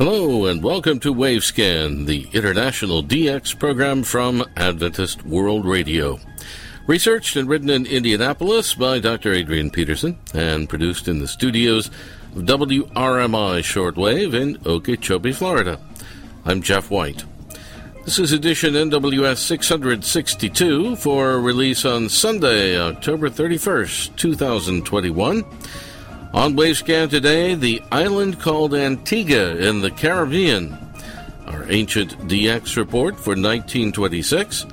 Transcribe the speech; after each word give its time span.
Hello 0.00 0.46
and 0.46 0.62
welcome 0.62 0.98
to 1.00 1.12
Wavescan, 1.12 2.06
the 2.06 2.26
international 2.32 3.02
DX 3.02 3.58
program 3.58 4.02
from 4.02 4.42
Adventist 4.56 5.26
World 5.26 5.66
Radio. 5.66 6.18
Researched 6.86 7.36
and 7.36 7.46
written 7.46 7.68
in 7.68 7.84
Indianapolis 7.84 8.74
by 8.74 8.98
Dr. 8.98 9.34
Adrian 9.34 9.70
Peterson 9.70 10.18
and 10.32 10.70
produced 10.70 11.06
in 11.06 11.18
the 11.18 11.28
studios 11.28 11.88
of 12.34 12.44
WRMI 12.44 13.60
Shortwave 13.60 14.32
in 14.32 14.56
Okeechobee, 14.64 15.32
Florida. 15.32 15.78
I'm 16.46 16.62
Jeff 16.62 16.90
White. 16.90 17.24
This 18.06 18.18
is 18.18 18.32
edition 18.32 18.72
NWS 18.72 19.36
662 19.36 20.96
for 20.96 21.38
release 21.38 21.84
on 21.84 22.08
Sunday, 22.08 22.80
October 22.80 23.28
31st, 23.28 24.16
2021. 24.16 25.44
On 26.32 26.54
Wavescan 26.54 27.10
today, 27.10 27.56
the 27.56 27.82
island 27.90 28.38
called 28.38 28.72
Antigua 28.72 29.56
in 29.56 29.80
the 29.80 29.90
Caribbean, 29.90 30.78
our 31.46 31.68
ancient 31.68 32.16
DX 32.28 32.76
report 32.76 33.16
for 33.16 33.30
1926, 33.30 34.64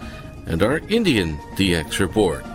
and 0.45 0.61
our 0.61 0.77
Indian 0.87 1.35
DX 1.55 1.97
report. 1.97 2.45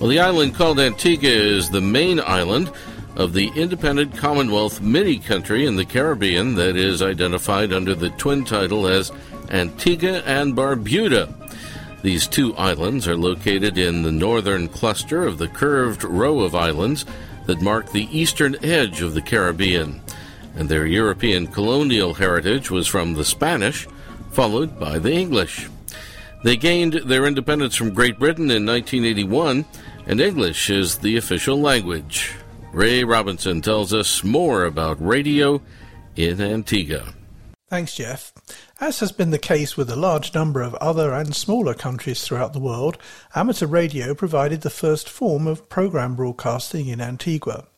Well, 0.00 0.08
the 0.08 0.20
island 0.20 0.54
called 0.54 0.80
Antigua 0.80 1.30
is 1.30 1.68
the 1.68 1.82
main 1.82 2.20
island 2.20 2.70
of 3.16 3.32
the 3.32 3.48
independent 3.54 4.16
Commonwealth 4.16 4.80
mini 4.80 5.18
country 5.18 5.66
in 5.66 5.76
the 5.76 5.84
Caribbean 5.84 6.54
that 6.56 6.76
is 6.76 7.02
identified 7.02 7.72
under 7.72 7.94
the 7.94 8.10
twin 8.10 8.44
title 8.44 8.86
as 8.86 9.12
Antigua 9.50 10.22
and 10.26 10.54
Barbuda. 10.54 11.32
These 12.02 12.28
two 12.28 12.54
islands 12.56 13.08
are 13.08 13.16
located 13.16 13.78
in 13.78 14.02
the 14.02 14.12
northern 14.12 14.68
cluster 14.68 15.26
of 15.26 15.38
the 15.38 15.48
curved 15.48 16.04
row 16.04 16.40
of 16.40 16.54
islands 16.54 17.06
that 17.46 17.62
mark 17.62 17.90
the 17.92 18.08
eastern 18.16 18.56
edge 18.64 19.00
of 19.00 19.14
the 19.14 19.22
Caribbean, 19.22 20.00
and 20.56 20.68
their 20.68 20.86
European 20.86 21.46
colonial 21.46 22.14
heritage 22.14 22.70
was 22.70 22.86
from 22.86 23.14
the 23.14 23.24
Spanish, 23.24 23.86
followed 24.32 24.78
by 24.78 24.98
the 24.98 25.12
English. 25.12 25.68
They 26.42 26.56
gained 26.56 26.94
their 27.06 27.26
independence 27.26 27.74
from 27.74 27.94
Great 27.94 28.18
Britain 28.18 28.50
in 28.50 28.66
1981 28.66 29.64
and 30.06 30.20
English 30.20 30.70
is 30.70 30.98
the 30.98 31.16
official 31.16 31.60
language. 31.60 32.34
Ray 32.74 33.04
Robinson 33.04 33.62
tells 33.62 33.94
us 33.94 34.24
more 34.24 34.64
about 34.64 35.00
radio 35.00 35.62
in 36.16 36.40
Antigua. 36.40 37.14
Thanks, 37.68 37.94
Jeff. 37.94 38.32
As 38.80 38.98
has 38.98 39.12
been 39.12 39.30
the 39.30 39.38
case 39.38 39.76
with 39.76 39.88
a 39.90 39.96
large 39.96 40.34
number 40.34 40.60
of 40.60 40.74
other 40.74 41.12
and 41.12 41.36
smaller 41.36 41.74
countries 41.74 42.24
throughout 42.24 42.52
the 42.52 42.58
world, 42.58 42.98
amateur 43.32 43.68
radio 43.68 44.12
provided 44.12 44.62
the 44.62 44.70
first 44.70 45.08
form 45.08 45.46
of 45.46 45.68
program 45.68 46.16
broadcasting 46.16 46.88
in 46.88 47.00
Antigua. 47.00 47.68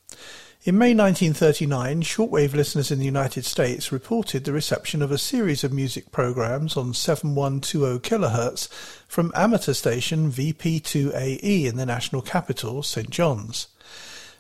In 0.64 0.78
May 0.78 0.94
1939, 0.94 2.00
shortwave 2.00 2.54
listeners 2.54 2.90
in 2.90 2.98
the 2.98 3.04
United 3.04 3.44
States 3.44 3.92
reported 3.92 4.44
the 4.44 4.52
reception 4.54 5.02
of 5.02 5.12
a 5.12 5.18
series 5.18 5.62
of 5.62 5.74
music 5.74 6.10
programs 6.10 6.74
on 6.74 6.94
7120 6.94 7.98
kHz 7.98 8.68
from 9.06 9.30
amateur 9.34 9.74
station 9.74 10.32
VP2AE 10.32 11.66
in 11.66 11.76
the 11.76 11.84
national 11.84 12.22
capital, 12.22 12.82
St. 12.82 13.10
John's. 13.10 13.68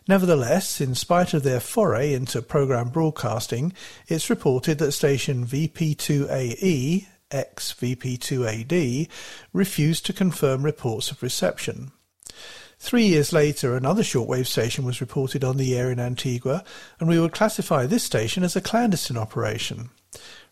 Nevertheless, 0.08 0.80
in 0.80 0.94
spite 0.94 1.34
of 1.34 1.42
their 1.42 1.58
foray 1.58 2.14
into 2.14 2.40
program 2.40 2.90
broadcasting, 2.90 3.72
it's 4.06 4.30
reported 4.30 4.78
that 4.78 4.92
station 4.92 5.44
VP2AE, 5.44 7.06
ex 7.32 7.74
VP2AD, 7.74 9.08
refused 9.52 10.06
to 10.06 10.12
confirm 10.12 10.62
reports 10.62 11.10
of 11.10 11.22
reception. 11.22 11.90
Three 12.78 13.06
years 13.06 13.32
later, 13.32 13.74
another 13.74 14.02
shortwave 14.02 14.46
station 14.46 14.84
was 14.84 15.00
reported 15.00 15.42
on 15.42 15.56
the 15.56 15.76
air 15.76 15.90
in 15.90 15.98
Antigua, 15.98 16.62
and 17.00 17.08
we 17.08 17.18
would 17.18 17.32
classify 17.32 17.86
this 17.86 18.04
station 18.04 18.44
as 18.44 18.54
a 18.54 18.60
clandestine 18.60 19.16
operation. 19.16 19.90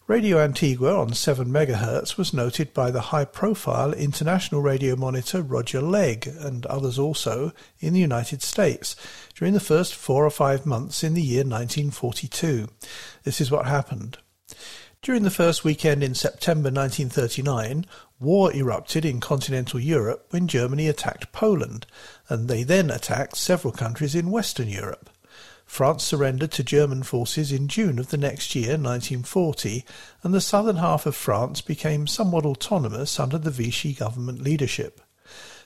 Radio 0.06 0.38
Antigua 0.38 1.00
on 1.00 1.14
7 1.14 1.48
MHz 1.48 2.18
was 2.18 2.34
noted 2.34 2.74
by 2.74 2.90
the 2.90 3.00
high-profile 3.08 3.94
international 3.94 4.60
radio 4.60 4.96
monitor 4.96 5.40
Roger 5.40 5.80
Legg 5.80 6.26
and 6.26 6.66
others 6.66 6.98
also 6.98 7.52
in 7.80 7.94
the 7.94 8.00
United 8.00 8.42
States 8.42 8.96
during 9.34 9.54
the 9.54 9.60
first 9.60 9.94
four 9.94 10.26
or 10.26 10.30
five 10.30 10.66
months 10.66 11.02
in 11.02 11.14
the 11.14 11.22
year 11.22 11.38
1942. 11.38 12.68
This 13.22 13.40
is 13.40 13.50
what 13.50 13.64
happened. 13.64 14.18
During 15.00 15.22
the 15.22 15.30
first 15.30 15.64
weekend 15.64 16.04
in 16.04 16.14
September 16.14 16.68
1939, 16.70 17.86
war 18.20 18.54
erupted 18.54 19.06
in 19.06 19.20
continental 19.20 19.80
Europe 19.80 20.26
when 20.28 20.48
Germany 20.48 20.86
attacked 20.86 21.32
Poland, 21.32 21.86
and 22.28 22.46
they 22.46 22.62
then 22.62 22.90
attacked 22.90 23.38
several 23.38 23.72
countries 23.72 24.14
in 24.14 24.30
Western 24.30 24.68
Europe. 24.68 25.08
France 25.74 26.04
surrendered 26.04 26.52
to 26.52 26.62
German 26.62 27.02
forces 27.02 27.50
in 27.50 27.66
June 27.66 27.98
of 27.98 28.10
the 28.10 28.16
next 28.16 28.54
year, 28.54 28.78
1940, 28.78 29.84
and 30.22 30.32
the 30.32 30.40
southern 30.40 30.76
half 30.76 31.04
of 31.04 31.16
France 31.16 31.60
became 31.60 32.06
somewhat 32.06 32.46
autonomous 32.46 33.18
under 33.18 33.38
the 33.38 33.50
Vichy 33.50 33.92
government 33.92 34.40
leadership. 34.40 35.00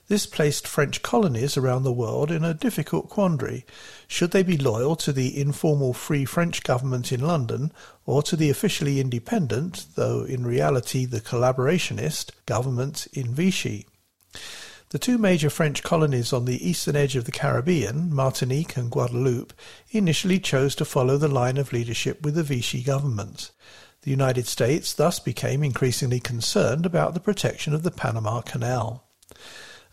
This 0.06 0.24
placed 0.24 0.66
French 0.66 1.02
colonies 1.02 1.58
around 1.58 1.82
the 1.82 1.92
world 1.92 2.30
in 2.30 2.42
a 2.42 2.54
difficult 2.54 3.10
quandary. 3.10 3.66
Should 4.06 4.30
they 4.30 4.42
be 4.42 4.56
loyal 4.56 4.96
to 4.96 5.12
the 5.12 5.38
informal 5.38 5.92
Free 5.92 6.24
French 6.24 6.62
government 6.62 7.12
in 7.12 7.20
London 7.20 7.70
or 8.06 8.22
to 8.22 8.34
the 8.34 8.48
officially 8.48 9.00
independent, 9.00 9.88
though 9.94 10.22
in 10.22 10.46
reality 10.46 11.04
the 11.04 11.20
collaborationist, 11.20 12.30
government 12.46 13.08
in 13.12 13.34
Vichy? 13.34 13.84
The 14.90 14.98
two 14.98 15.18
major 15.18 15.50
French 15.50 15.82
colonies 15.82 16.32
on 16.32 16.46
the 16.46 16.66
eastern 16.66 16.96
edge 16.96 17.14
of 17.14 17.26
the 17.26 17.30
Caribbean, 17.30 18.10
Martinique 18.14 18.74
and 18.78 18.90
Guadeloupe, 18.90 19.52
initially 19.90 20.38
chose 20.38 20.74
to 20.76 20.86
follow 20.86 21.18
the 21.18 21.28
line 21.28 21.58
of 21.58 21.74
leadership 21.74 22.22
with 22.22 22.34
the 22.34 22.42
Vichy 22.42 22.82
government. 22.82 23.50
The 24.02 24.10
United 24.10 24.46
States 24.46 24.94
thus 24.94 25.20
became 25.20 25.62
increasingly 25.62 26.20
concerned 26.20 26.86
about 26.86 27.12
the 27.12 27.20
protection 27.20 27.74
of 27.74 27.82
the 27.82 27.90
Panama 27.90 28.40
Canal. 28.40 29.04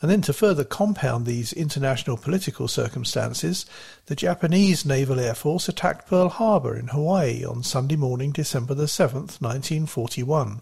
And 0.01 0.09
then 0.09 0.21
to 0.21 0.33
further 0.33 0.63
compound 0.63 1.25
these 1.25 1.51
international 1.51 2.15
political 2.15 2.69
circumstances, 2.69 3.65
the 4.05 4.15
Japanese 4.15 4.85
Naval 4.85 5.19
Air 5.19 5.35
Force 5.35 5.67
attacked 5.67 6.07
Pearl 6.07 6.29
Harbor 6.29 6.77
in 6.77 6.87
Hawaii 6.87 7.43
on 7.43 7.63
Sunday 7.63 7.97
morning, 7.97 8.31
December 8.31 8.73
the 8.73 8.85
7th, 8.85 9.41
1941. 9.41 10.61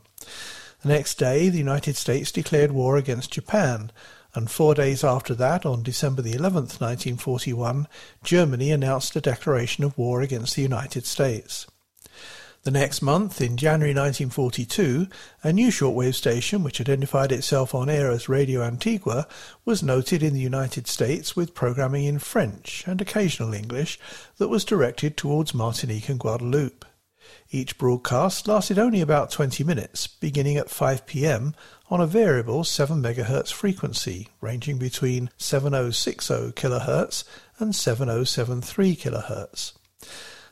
The 0.81 0.89
next 0.89 1.19
day, 1.19 1.49
the 1.49 1.59
United 1.59 1.95
States 1.97 2.31
declared 2.31 2.71
war 2.71 2.97
against 2.97 3.31
Japan, 3.31 3.91
and 4.35 4.49
four 4.49 4.73
days 4.73 5.03
after 5.03 5.35
that, 5.35 5.65
on 5.65 5.83
December 5.83 6.21
the 6.21 6.33
11th, 6.33 6.81
1941, 6.81 7.87
Germany 8.23 8.71
announced 8.71 9.15
a 9.15 9.21
declaration 9.21 9.83
of 9.83 9.97
war 9.97 10.21
against 10.21 10.55
the 10.55 10.61
United 10.61 11.05
States. 11.05 11.67
The 12.63 12.71
next 12.71 13.01
month, 13.01 13.41
in 13.41 13.57
January 13.57 13.93
1942, 13.93 15.07
a 15.43 15.51
new 15.51 15.67
shortwave 15.67 16.15
station, 16.15 16.63
which 16.63 16.79
identified 16.79 17.33
itself 17.33 17.75
on 17.75 17.89
air 17.89 18.09
as 18.09 18.29
Radio 18.29 18.63
Antigua, 18.63 19.27
was 19.65 19.83
noted 19.83 20.23
in 20.23 20.33
the 20.33 20.39
United 20.39 20.87
States 20.87 21.35
with 21.35 21.53
programming 21.53 22.05
in 22.05 22.19
French 22.19 22.85
and 22.87 23.01
occasional 23.01 23.53
English 23.53 23.99
that 24.37 24.47
was 24.47 24.63
directed 24.63 25.17
towards 25.17 25.53
Martinique 25.53 26.07
and 26.07 26.21
Guadeloupe. 26.21 26.85
Each 27.51 27.77
broadcast 27.77 28.47
lasted 28.47 28.79
only 28.79 29.01
about 29.01 29.29
20 29.29 29.65
minutes, 29.65 30.07
beginning 30.07 30.55
at 30.55 30.69
5 30.69 31.05
p.m. 31.05 31.55
on 31.93 32.01
a 32.01 32.07
variable 32.07 32.63
7 32.63 33.03
MHz 33.03 33.53
frequency, 33.53 34.27
ranging 34.41 34.79
between 34.79 35.29
7060 35.37 36.33
kHz 36.53 37.23
and 37.59 37.75
7073 37.75 38.95
kHz. 38.95 39.73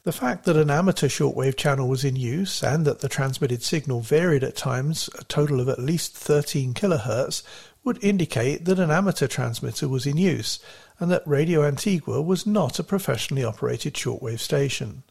The 0.04 0.12
fact 0.12 0.46
that 0.46 0.56
an 0.56 0.70
amateur 0.70 1.08
shortwave 1.08 1.56
channel 1.56 1.90
was 1.90 2.06
in 2.06 2.16
use 2.16 2.62
and 2.62 2.86
that 2.86 3.00
the 3.00 3.10
transmitted 3.10 3.64
signal 3.64 4.02
varied 4.02 4.44
at 4.44 4.56
times 4.56 5.10
a 5.18 5.24
total 5.24 5.60
of 5.60 5.68
at 5.68 5.80
least 5.80 6.16
13 6.16 6.76
kHz 6.76 7.42
would 7.84 8.04
indicate 8.04 8.66
that 8.66 8.78
an 8.78 8.92
amateur 8.92 9.26
transmitter 9.26 9.88
was 9.88 10.06
in 10.06 10.18
use 10.18 10.60
and 11.00 11.10
that 11.10 11.26
Radio 11.26 11.64
Antigua 11.64 12.22
was 12.22 12.46
not 12.46 12.78
a 12.78 12.84
professionally 12.84 13.44
operated 13.44 13.96
shortwave 13.96 14.42
station. 14.42 15.02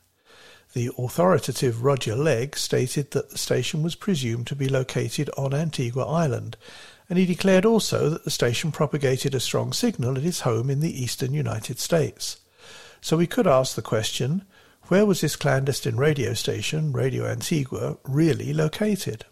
The 0.73 0.91
authoritative 0.97 1.83
Roger 1.83 2.15
Legg 2.15 2.57
stated 2.57 3.11
that 3.11 3.31
the 3.31 3.39
station 3.39 3.83
was 3.83 3.97
presumed 3.97 4.47
to 4.47 4.55
be 4.55 4.69
located 4.69 5.29
on 5.37 5.53
Antigua 5.53 6.05
Island, 6.05 6.57
and 7.09 7.19
he 7.19 7.27
declared 7.27 7.65
also 7.65 8.09
that 8.09 8.25
the 8.25 8.31
station 8.31 8.71
propagated 8.71 9.35
a 9.35 9.41
strong 9.41 9.73
signal 9.73 10.17
at 10.17 10.23
his 10.23 10.41
home 10.41 10.71
in 10.71 10.79
the 10.79 11.03
eastern 11.03 11.35
United 11.35 11.81
States. 11.81 12.39
So 13.01 13.17
we 13.17 13.27
could 13.27 13.49
ask 13.49 13.75
the 13.75 13.83
question 13.83 14.45
where 14.85 15.07
was 15.07 15.21
this 15.21 15.37
clandestine 15.37 15.97
radio 15.97 16.35
station, 16.35 16.93
Radio 16.93 17.27
Antigua, 17.27 17.97
really 18.05 18.53
located? 18.53 19.25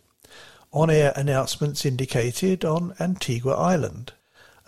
On 0.72 0.90
air 0.90 1.12
announcements 1.16 1.86
indicated 1.86 2.64
on 2.64 2.94
Antigua 2.98 3.54
Island. 3.54 4.12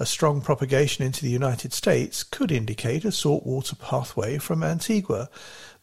A 0.00 0.06
strong 0.06 0.40
propagation 0.40 1.04
into 1.04 1.22
the 1.22 1.30
United 1.30 1.72
States 1.72 2.22
could 2.22 2.50
indicate 2.50 3.04
a 3.04 3.12
saltwater 3.12 3.76
pathway 3.76 4.38
from 4.38 4.64
Antigua, 4.64 5.28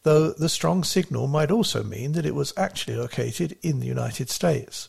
though 0.08 0.30
the 0.30 0.48
strong 0.48 0.82
signal 0.84 1.28
might 1.28 1.50
also 1.50 1.84
mean 1.84 2.12
that 2.12 2.24
it 2.24 2.34
was 2.34 2.54
actually 2.56 2.96
located 2.96 3.58
in 3.60 3.78
the 3.78 3.86
United 3.86 4.30
States. 4.30 4.88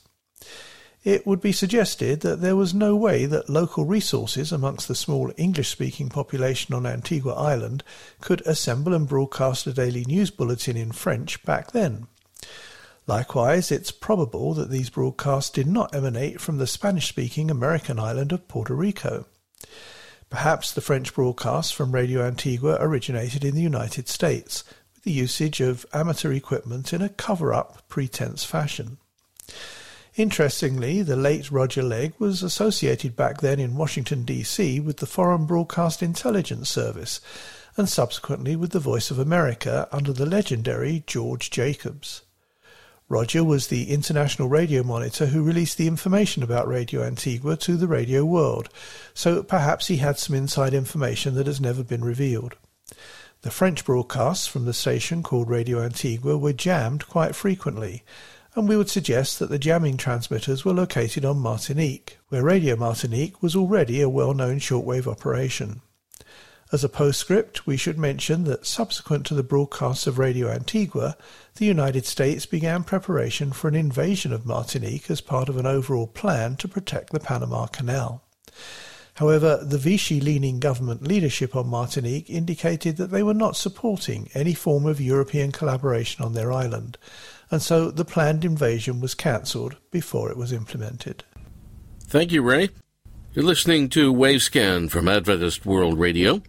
it 1.04 1.28
would 1.28 1.42
be 1.42 1.52
suggested 1.52 2.22
that 2.22 2.40
there 2.40 2.56
was 2.56 2.74
no 2.74 2.96
way 2.96 3.26
that 3.26 3.50
local 3.50 3.84
resources 3.84 4.54
amongst 4.54 4.88
the 4.88 4.96
small 4.96 5.30
English 5.36 5.68
speaking 5.68 6.08
population 6.08 6.74
on 6.74 6.86
Antigua 6.86 7.34
Island 7.34 7.84
could 8.22 8.42
assemble 8.46 8.94
and 8.94 9.10
broadcast 9.10 9.68
a 9.68 9.74
daily 9.74 10.06
news 10.06 10.32
bulletin 10.32 10.78
in 10.78 10.94
French 10.94 11.44
back 11.44 11.74
then. 11.74 12.08
Likewise, 13.06 13.74
it's 13.74 13.92
probable 13.92 14.54
that 14.54 14.70
these 14.70 14.90
broadcasts 14.90 15.50
did 15.50 15.68
not 15.68 15.94
emanate 15.94 16.40
from 16.40 16.60
the 16.60 16.68
Spanish 16.68 17.10
speaking 17.10 17.52
American 17.52 18.00
island 18.00 18.32
of 18.32 18.48
Puerto 18.48 18.74
Rico. 18.74 19.26
Perhaps 20.30 20.72
the 20.72 20.82
French 20.82 21.14
broadcasts 21.14 21.72
from 21.72 21.92
Radio 21.92 22.22
Antigua 22.22 22.78
originated 22.80 23.44
in 23.44 23.56
the 23.56 23.64
United 23.64 24.08
States, 24.08 24.64
with 25.00 25.06
the 25.06 25.12
usage 25.12 25.62
of 25.62 25.86
amateur 25.94 26.34
equipment 26.34 26.92
in 26.92 27.02
a 27.02 27.08
cover 27.08 27.54
up 27.54 27.88
pretense 27.88 28.44
fashion. 28.44 28.98
Interestingly, 30.18 31.02
the 31.02 31.16
late 31.16 31.50
Roger 31.50 31.82
Legg 31.82 32.16
was 32.20 32.44
associated 32.44 33.16
back 33.16 33.40
then 33.40 33.62
in 33.62 33.78
Washington, 33.78 34.26
D.C. 34.26 34.82
with 34.82 34.98
the 34.98 35.06
Foreign 35.06 35.46
Broadcast 35.46 36.04
Intelligence 36.04 36.70
Service, 36.70 37.22
and 37.78 37.88
subsequently 37.88 38.58
with 38.58 38.72
the 38.72 38.82
Voice 38.82 39.10
of 39.10 39.20
America 39.20 39.88
under 39.94 40.12
the 40.12 40.26
legendary 40.26 41.06
George 41.08 41.50
Jacobs. 41.50 42.24
Roger 43.08 43.42
was 43.42 43.68
the 43.68 43.92
international 43.92 44.50
radio 44.50 44.84
monitor 44.84 45.28
who 45.28 45.44
released 45.44 45.78
the 45.78 45.88
information 45.88 46.44
about 46.44 46.68
Radio 46.68 47.04
Antigua 47.04 47.56
to 47.56 47.78
the 47.78 47.88
radio 47.88 48.26
world, 48.26 48.68
so 49.14 49.44
perhaps 49.44 49.88
he 49.88 49.96
had 49.98 50.20
some 50.20 50.36
inside 50.36 50.74
information 50.74 51.36
that 51.36 51.48
has 51.48 51.62
never 51.62 51.86
been 51.86 52.04
revealed. 52.04 52.58
The 53.42 53.52
French 53.52 53.86
broadcasts 53.86 54.48
from 54.48 54.66
the 54.66 54.74
station 54.74 55.24
called 55.24 55.50
Radio 55.50 55.82
Antigua 55.82 56.38
were 56.38 56.52
jammed 56.52 57.08
quite 57.08 57.34
frequently, 57.34 58.04
and 58.54 58.68
we 58.68 58.76
would 58.76 58.90
suggest 58.90 59.40
that 59.40 59.50
the 59.50 59.58
jamming 59.58 59.96
transmitters 59.96 60.66
were 60.66 60.74
located 60.74 61.24
on 61.24 61.40
Martinique, 61.40 62.18
where 62.28 62.44
Radio 62.44 62.76
Martinique 62.76 63.42
was 63.42 63.56
already 63.56 64.02
a 64.02 64.10
well-known 64.10 64.60
shortwave 64.60 65.08
operation. 65.08 65.82
As 66.74 66.84
a 66.84 66.90
postscript, 66.90 67.66
we 67.66 67.78
should 67.78 67.98
mention 67.98 68.44
that 68.44 68.66
subsequent 68.66 69.26
to 69.28 69.36
the 69.36 69.42
broadcasts 69.42 70.06
of 70.06 70.20
Radio 70.20 70.50
Antigua, 70.50 71.16
the 71.56 71.66
United 71.66 72.06
States 72.06 72.46
began 72.46 72.84
preparation 72.84 73.54
for 73.54 73.70
an 73.70 73.76
invasion 73.76 74.34
of 74.34 74.46
Martinique 74.46 75.10
as 75.10 75.22
part 75.22 75.48
of 75.48 75.56
an 75.56 75.66
overall 75.66 76.08
plan 76.08 76.58
to 76.58 76.68
protect 76.68 77.14
the 77.14 77.22
Panama 77.22 77.68
Canal. 77.68 78.22
However, 79.20 79.60
the 79.62 79.78
Vichy 79.78 80.22
leaning 80.22 80.62
government 80.62 81.06
leadership 81.06 81.54
on 81.54 81.68
Martinique 81.68 82.30
indicated 82.30 82.96
that 82.96 83.12
they 83.12 83.22
were 83.22 83.34
not 83.34 83.58
supporting 83.58 84.30
any 84.34 84.54
form 84.54 84.86
of 84.86 85.02
European 85.02 85.52
collaboration 85.52 86.24
on 86.24 86.36
their 86.36 86.54
island, 86.54 86.98
and 87.52 87.62
so 87.62 87.92
the 87.92 88.06
planned 88.06 88.46
invasion 88.46 89.02
was 89.02 89.16
cancelled 89.16 89.76
before 89.92 90.32
it 90.32 90.38
was 90.38 90.54
implemented. 90.54 91.26
Thank 92.00 92.32
you, 92.32 92.42
Ray. 92.42 92.70
You're 93.34 93.44
listening 93.44 93.90
to 93.90 94.14
Wavescan 94.14 94.90
from 94.90 95.10
Adventist 95.10 95.66
World 95.66 96.00
Radio. 96.00 96.42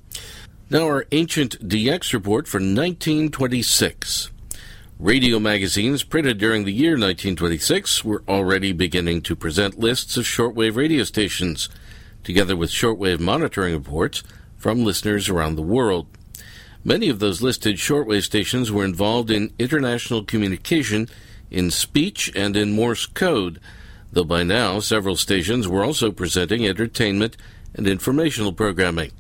Now, 0.71 0.85
our 0.85 1.07
ancient 1.11 1.69
DX 1.69 2.13
report 2.13 2.47
for 2.47 2.59
1926. 2.59 4.31
Radio 5.01 5.41
magazines 5.41 6.05
printed 6.05 6.39
during 6.39 6.65
the 6.65 6.73
year 6.73 6.91
1926 6.91 8.05
were 8.05 8.23
already 8.29 8.71
beginning 8.73 9.23
to 9.23 9.35
present 9.35 9.81
lists 9.81 10.17
of 10.17 10.25
shortwave 10.25 10.77
radio 10.77 11.03
stations, 11.03 11.69
together 12.25 12.57
with 12.57 12.71
shortwave 12.71 13.21
monitoring 13.21 13.75
reports 13.75 14.23
from 14.57 14.85
listeners 14.85 15.29
around 15.29 15.57
the 15.57 15.63
world. 15.63 16.07
Many 16.85 17.09
of 17.09 17.19
those 17.19 17.43
listed 17.43 17.77
shortwave 17.77 18.25
stations 18.25 18.73
were 18.73 18.85
involved 18.85 19.31
in 19.31 19.53
international 19.59 20.25
communication 20.25 21.09
in 21.51 21.71
speech 21.71 22.31
and 22.35 22.57
in 22.57 22.73
Morse 22.73 23.07
code, 23.07 23.61
though 24.13 24.25
by 24.25 24.43
now 24.43 24.81
several 24.81 25.17
stations 25.17 25.69
were 25.69 25.85
also 25.85 26.11
presenting 26.11 26.67
entertainment 26.67 27.37
and 27.75 27.87
informational 27.87 28.53
programming. 28.53 29.13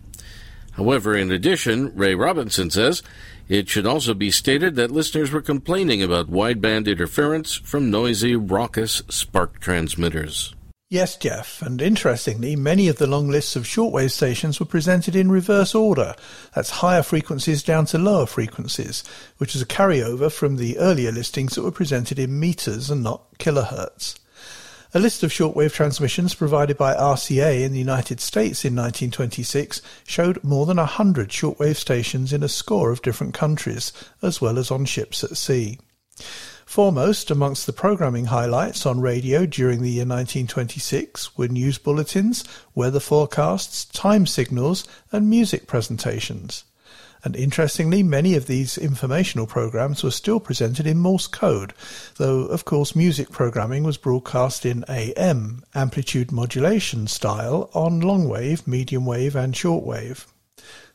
However, 0.72 1.16
in 1.16 1.30
addition, 1.30 1.94
Ray 1.94 2.14
Robinson 2.14 2.70
says 2.70 3.02
it 3.48 3.68
should 3.68 3.86
also 3.86 4.14
be 4.14 4.30
stated 4.30 4.76
that 4.76 4.90
listeners 4.90 5.30
were 5.30 5.42
complaining 5.42 6.02
about 6.02 6.30
wideband 6.30 6.86
interference 6.86 7.54
from 7.54 7.90
noisy, 7.90 8.36
raucous 8.36 9.02
spark 9.08 9.60
transmitters. 9.60 10.54
Yes, 10.92 11.14
Jeff, 11.14 11.62
and 11.62 11.80
interestingly, 11.80 12.56
many 12.56 12.88
of 12.88 12.98
the 12.98 13.06
long 13.06 13.28
lists 13.28 13.54
of 13.54 13.62
shortwave 13.62 14.10
stations 14.10 14.58
were 14.58 14.66
presented 14.66 15.14
in 15.14 15.30
reverse 15.30 15.72
order. 15.72 16.16
That's 16.52 16.70
higher 16.82 17.04
frequencies 17.04 17.62
down 17.62 17.86
to 17.86 17.98
lower 17.98 18.26
frequencies, 18.26 19.04
which 19.38 19.54
is 19.54 19.62
a 19.62 19.66
carryover 19.66 20.32
from 20.32 20.56
the 20.56 20.78
earlier 20.78 21.12
listings 21.12 21.54
that 21.54 21.62
were 21.62 21.70
presented 21.70 22.18
in 22.18 22.40
meters 22.40 22.90
and 22.90 23.04
not 23.04 23.38
kilohertz. 23.38 24.18
A 24.92 24.98
list 24.98 25.22
of 25.22 25.30
shortwave 25.30 25.72
transmissions 25.72 26.34
provided 26.34 26.76
by 26.76 26.96
RCA 26.96 27.62
in 27.62 27.70
the 27.70 27.78
United 27.78 28.18
States 28.18 28.64
in 28.64 28.74
1926 28.74 29.80
showed 30.08 30.42
more 30.42 30.66
than 30.66 30.80
a 30.80 30.86
hundred 30.86 31.28
shortwave 31.28 31.76
stations 31.76 32.32
in 32.32 32.42
a 32.42 32.48
score 32.48 32.90
of 32.90 33.00
different 33.00 33.32
countries, 33.32 33.92
as 34.22 34.40
well 34.40 34.58
as 34.58 34.72
on 34.72 34.84
ships 34.86 35.22
at 35.22 35.36
sea. 35.36 35.78
Foremost 36.70 37.32
amongst 37.32 37.66
the 37.66 37.72
programming 37.72 38.26
highlights 38.26 38.86
on 38.86 39.00
radio 39.00 39.44
during 39.44 39.82
the 39.82 39.90
year 39.90 40.04
1926 40.04 41.36
were 41.36 41.48
news 41.48 41.78
bulletins, 41.78 42.44
weather 42.76 43.00
forecasts, 43.00 43.86
time 43.86 44.24
signals, 44.24 44.86
and 45.10 45.28
music 45.28 45.66
presentations. 45.66 46.62
And 47.24 47.34
interestingly, 47.34 48.04
many 48.04 48.36
of 48.36 48.46
these 48.46 48.78
informational 48.78 49.48
programs 49.48 50.04
were 50.04 50.12
still 50.12 50.38
presented 50.38 50.86
in 50.86 50.98
Morse 50.98 51.26
code, 51.26 51.74
though 52.18 52.42
of 52.42 52.64
course 52.64 52.94
music 52.94 53.32
programming 53.32 53.82
was 53.82 53.96
broadcast 53.96 54.64
in 54.64 54.84
AM, 54.88 55.64
amplitude 55.74 56.30
modulation 56.30 57.08
style, 57.08 57.68
on 57.74 57.98
long 57.98 58.28
wave, 58.28 58.64
medium 58.68 59.04
wave, 59.04 59.34
and 59.34 59.54
shortwave. 59.54 60.24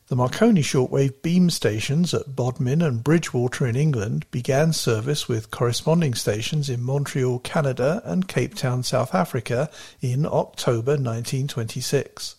The 0.08 0.14
Marconi 0.14 0.62
shortwave 0.62 1.20
beam 1.20 1.50
stations 1.50 2.14
at 2.14 2.36
Bodmin 2.36 2.80
and 2.80 3.02
Bridgwater 3.02 3.66
in 3.66 3.74
England 3.74 4.24
began 4.30 4.72
service 4.72 5.26
with 5.26 5.50
corresponding 5.50 6.14
stations 6.14 6.70
in 6.70 6.80
Montreal, 6.80 7.40
Canada 7.40 8.02
and 8.04 8.28
Cape 8.28 8.54
Town, 8.54 8.84
South 8.84 9.16
Africa 9.16 9.68
in 10.00 10.24
October 10.24 10.92
1926. 10.92 12.36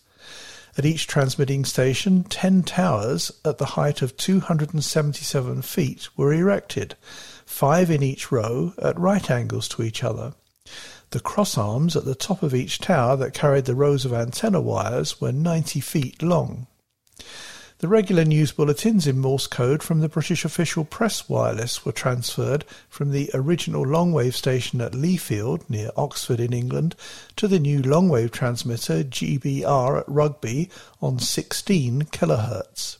At 0.78 0.86
each 0.86 1.06
transmitting 1.06 1.66
station, 1.66 2.24
10 2.24 2.62
towers 2.62 3.32
at 3.44 3.58
the 3.58 3.66
height 3.76 4.00
of 4.00 4.16
277 4.16 5.60
feet 5.60 6.08
were 6.16 6.32
erected, 6.32 6.96
five 7.44 7.90
in 7.90 8.02
each 8.02 8.32
row 8.32 8.72
at 8.80 8.98
right 8.98 9.30
angles 9.30 9.68
to 9.68 9.82
each 9.82 10.02
other. 10.02 10.32
The 11.10 11.20
cross 11.20 11.58
arms 11.58 11.96
at 11.96 12.06
the 12.06 12.14
top 12.14 12.42
of 12.42 12.54
each 12.54 12.78
tower 12.78 13.14
that 13.16 13.34
carried 13.34 13.66
the 13.66 13.74
rows 13.74 14.06
of 14.06 14.14
antenna 14.14 14.62
wires 14.62 15.20
were 15.20 15.32
90 15.32 15.80
feet 15.80 16.22
long. 16.22 16.66
The 17.80 17.86
regular 17.86 18.24
news 18.24 18.50
bulletins 18.50 19.06
in 19.06 19.20
Morse 19.20 19.46
code 19.46 19.84
from 19.84 20.00
the 20.00 20.08
British 20.08 20.44
official 20.44 20.84
press 20.84 21.28
wireless 21.28 21.84
were 21.84 21.92
transferred 21.92 22.64
from 22.88 23.12
the 23.12 23.30
original 23.32 23.86
longwave 23.86 24.34
station 24.34 24.80
at 24.80 24.94
Leafield, 24.94 25.62
near 25.70 25.92
Oxford 25.96 26.40
in 26.40 26.52
England, 26.52 26.96
to 27.36 27.46
the 27.46 27.60
new 27.60 27.80
longwave 27.80 28.32
transmitter 28.32 29.04
GBR 29.04 30.00
at 30.00 30.08
Rugby 30.08 30.70
on 31.00 31.20
16 31.20 32.02
kHz. 32.06 32.96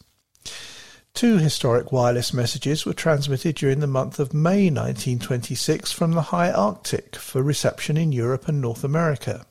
Two 1.12 1.38
historic 1.38 1.90
wireless 1.90 2.32
messages 2.32 2.86
were 2.86 2.94
transmitted 2.94 3.56
during 3.56 3.80
the 3.80 3.88
month 3.88 4.20
of 4.20 4.32
May 4.32 4.70
1926 4.70 5.90
from 5.90 6.12
the 6.12 6.22
high 6.30 6.52
Arctic 6.52 7.16
for 7.16 7.42
reception 7.42 7.96
in 7.96 8.12
Europe 8.12 8.46
and 8.46 8.60
North 8.60 8.84
America. 8.84 9.44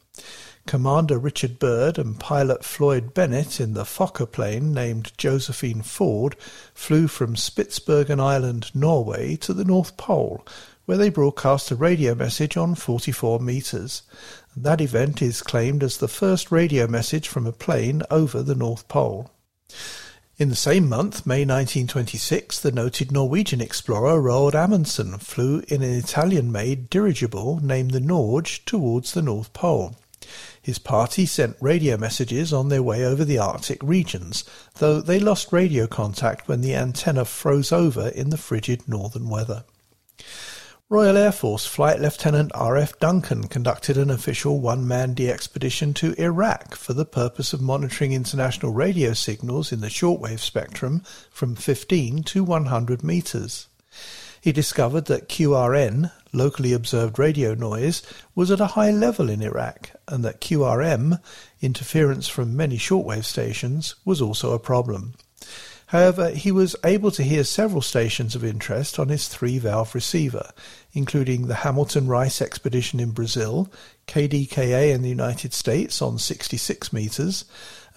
Commander 0.68 1.18
Richard 1.18 1.60
Byrd 1.60 1.98
and 1.98 2.20
pilot 2.20 2.64
Floyd 2.64 3.14
Bennett 3.14 3.62
in 3.62 3.74
the 3.74 3.86
Fokker 3.86 4.30
plane 4.30 4.74
named 4.74 5.14
Josephine 5.18 5.82
Ford 5.82 6.36
flew 6.74 7.08
from 7.08 7.36
Spitsbergen 7.36 8.20
Island, 8.20 8.70
Norway 8.76 9.38
to 9.38 9.54
the 9.54 9.64
North 9.64 9.96
Pole, 9.96 10.46
where 10.86 10.98
they 10.98 11.10
broadcast 11.10 11.72
a 11.72 11.76
radio 11.76 12.14
message 12.14 12.58
on 12.58 12.76
44 12.76 13.40
meters. 13.40 14.04
That 14.56 14.82
event 14.82 15.22
is 15.22 15.42
claimed 15.42 15.84
as 15.84 15.98
the 15.98 16.08
first 16.10 16.52
radio 16.52 16.86
message 16.86 17.28
from 17.28 17.48
a 17.48 17.54
plane 17.54 18.04
over 18.12 18.44
the 18.44 18.56
North 18.56 18.88
Pole. 18.88 19.32
In 20.38 20.50
the 20.50 20.56
same 20.56 20.88
month, 20.88 21.26
May 21.26 21.46
1926, 21.46 22.60
the 22.60 22.72
noted 22.72 23.12
Norwegian 23.12 23.62
explorer 23.62 24.22
Roald 24.22 24.54
Amundsen 24.54 25.18
flew 25.18 25.64
in 25.68 25.82
an 25.82 25.94
Italian-made 25.94 26.90
dirigible 26.90 27.60
named 27.64 27.92
the 27.92 28.00
Norge 28.00 28.64
towards 28.66 29.14
the 29.14 29.22
North 29.22 29.52
Pole. 29.54 29.96
His 30.68 30.80
party 30.80 31.26
sent 31.26 31.56
radio 31.62 31.96
messages 31.96 32.52
on 32.52 32.68
their 32.68 32.84
way 32.84 33.06
over 33.06 33.24
the 33.24 33.38
Arctic 33.38 33.82
regions, 33.82 34.44
though 34.80 35.00
they 35.00 35.18
lost 35.18 35.54
radio 35.54 35.88
contact 35.88 36.50
when 36.50 36.60
the 36.60 36.76
antenna 36.76 37.24
froze 37.24 37.72
over 37.72 38.10
in 38.10 38.32
the 38.32 38.38
frigid 38.38 38.86
northern 38.86 39.30
weather. 39.30 39.64
Royal 40.90 41.16
Air 41.16 41.32
Force 41.32 41.66
Flight 41.66 42.02
Lieutenant 42.02 42.52
R.F. 42.54 43.00
Duncan 43.00 43.48
conducted 43.48 43.98
an 43.98 44.10
official 44.10 44.60
one-man 44.60 45.16
DXpedition 45.16 45.96
to 45.96 46.22
Iraq 46.22 46.76
for 46.76 46.92
the 46.92 47.06
purpose 47.06 47.54
of 47.54 47.62
monitoring 47.62 48.12
international 48.12 48.74
radio 48.74 49.14
signals 49.14 49.72
in 49.72 49.80
the 49.80 49.88
shortwave 49.88 50.40
spectrum 50.40 51.02
from 51.32 51.56
15 51.56 52.24
to 52.24 52.44
100 52.44 53.06
meters. 53.06 53.70
He 54.48 54.54
discovered 54.54 55.08
that 55.08 55.27
QRN, 55.27 56.10
locally 56.32 56.72
observed 56.72 57.20
radio 57.20 57.54
noise, 57.54 58.01
was 58.34 58.50
at 58.50 58.62
a 58.62 58.75
high 58.77 58.92
level 58.92 59.30
in 59.30 59.42
Iraq, 59.42 59.92
and 60.08 60.24
that 60.24 60.39
QRM, 60.39 61.20
interference 61.60 62.30
from 62.30 62.56
many 62.56 62.77
shortwave 62.77 63.25
stations, 63.25 63.96
was 64.06 64.22
also 64.22 64.54
a 64.54 64.58
problem. 64.58 65.16
However, 65.88 66.30
he 66.30 66.54
was 66.54 66.77
able 66.86 67.12
to 67.12 67.24
hear 67.24 67.44
several 67.44 67.82
stations 67.82 68.36
of 68.36 68.46
interest 68.46 68.98
on 68.98 69.10
his 69.10 69.27
three 69.27 69.60
valve 69.60 69.94
receiver, 69.94 70.51
including 70.94 71.48
the 71.48 71.56
Hamilton 71.66 72.08
Rice 72.08 72.42
expedition 72.42 73.01
in 73.01 73.12
Brazil, 73.12 73.70
KDKA 74.08 74.94
in 74.94 75.01
the 75.01 75.10
United 75.10 75.54
States 75.54 76.01
on 76.01 76.18
66 76.18 76.94
meters, 76.94 77.44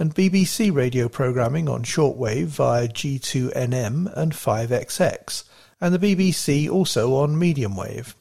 and 0.00 0.16
BBC 0.16 0.74
radio 0.74 1.08
programming 1.08 1.68
on 1.68 1.84
shortwave 1.84 2.46
via 2.46 2.88
G2NM 2.88 4.12
and 4.16 4.32
5XX, 4.32 5.44
and 5.80 5.94
the 5.94 6.14
BBC 6.14 6.70
also 6.70 7.14
on 7.14 7.38
medium 7.38 7.76
wave. 7.76 8.14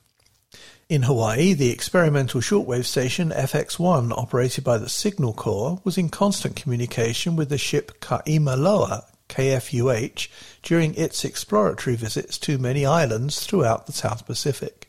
In 0.89 1.03
Hawaii, 1.03 1.53
the 1.53 1.69
experimental 1.69 2.41
shortwave 2.41 2.85
station 2.85 3.29
FX1, 3.29 4.11
operated 4.17 4.63
by 4.63 4.79
the 4.79 4.89
Signal 4.89 5.33
Corps, 5.33 5.79
was 5.83 5.99
in 5.99 6.09
constant 6.09 6.55
communication 6.55 7.35
with 7.35 7.49
the 7.49 7.59
ship 7.59 8.01
Kaimiloa 8.01 9.03
KFUH 9.29 10.27
during 10.63 10.95
its 10.95 11.23
exploratory 11.23 11.95
visits 11.95 12.39
to 12.39 12.57
many 12.57 12.85
islands 12.85 13.45
throughout 13.45 13.85
the 13.85 13.93
South 13.93 14.25
Pacific. 14.25 14.88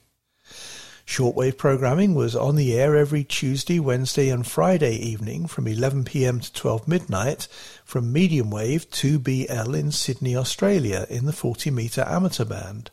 Shortwave 1.11 1.57
programming 1.57 2.14
was 2.14 2.37
on 2.37 2.55
the 2.55 2.73
air 2.73 2.95
every 2.95 3.25
Tuesday, 3.25 3.81
Wednesday, 3.81 4.29
and 4.29 4.47
Friday 4.47 4.95
evening 4.95 5.49
from 5.49 5.67
11 5.67 6.05
pm 6.05 6.38
to 6.38 6.52
12 6.52 6.87
midnight 6.87 7.49
from 7.85 8.12
medium 8.12 8.49
wave 8.49 8.88
2BL 8.90 9.76
in 9.76 9.90
Sydney, 9.90 10.37
Australia, 10.37 11.09
in 11.11 11.26
the 11.26 11.33
40 11.33 11.73
metre 11.73 12.05
amateur 12.07 12.45
band 12.45 12.93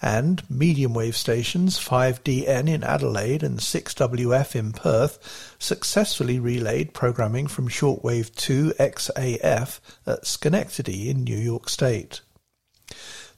and 0.00 0.48
medium 0.48 0.94
wave 0.94 1.14
stations 1.14 1.78
5DN 1.78 2.70
in 2.70 2.82
Adelaide 2.82 3.42
and 3.42 3.58
6WF 3.58 4.56
in 4.56 4.72
Perth 4.72 5.56
successfully 5.58 6.40
relayed 6.40 6.94
programming 6.94 7.48
from 7.48 7.68
shortwave 7.68 8.30
2XAF 8.32 9.80
at 10.06 10.26
Schenectady 10.26 11.10
in 11.10 11.22
New 11.22 11.36
York 11.36 11.68
State. 11.68 12.22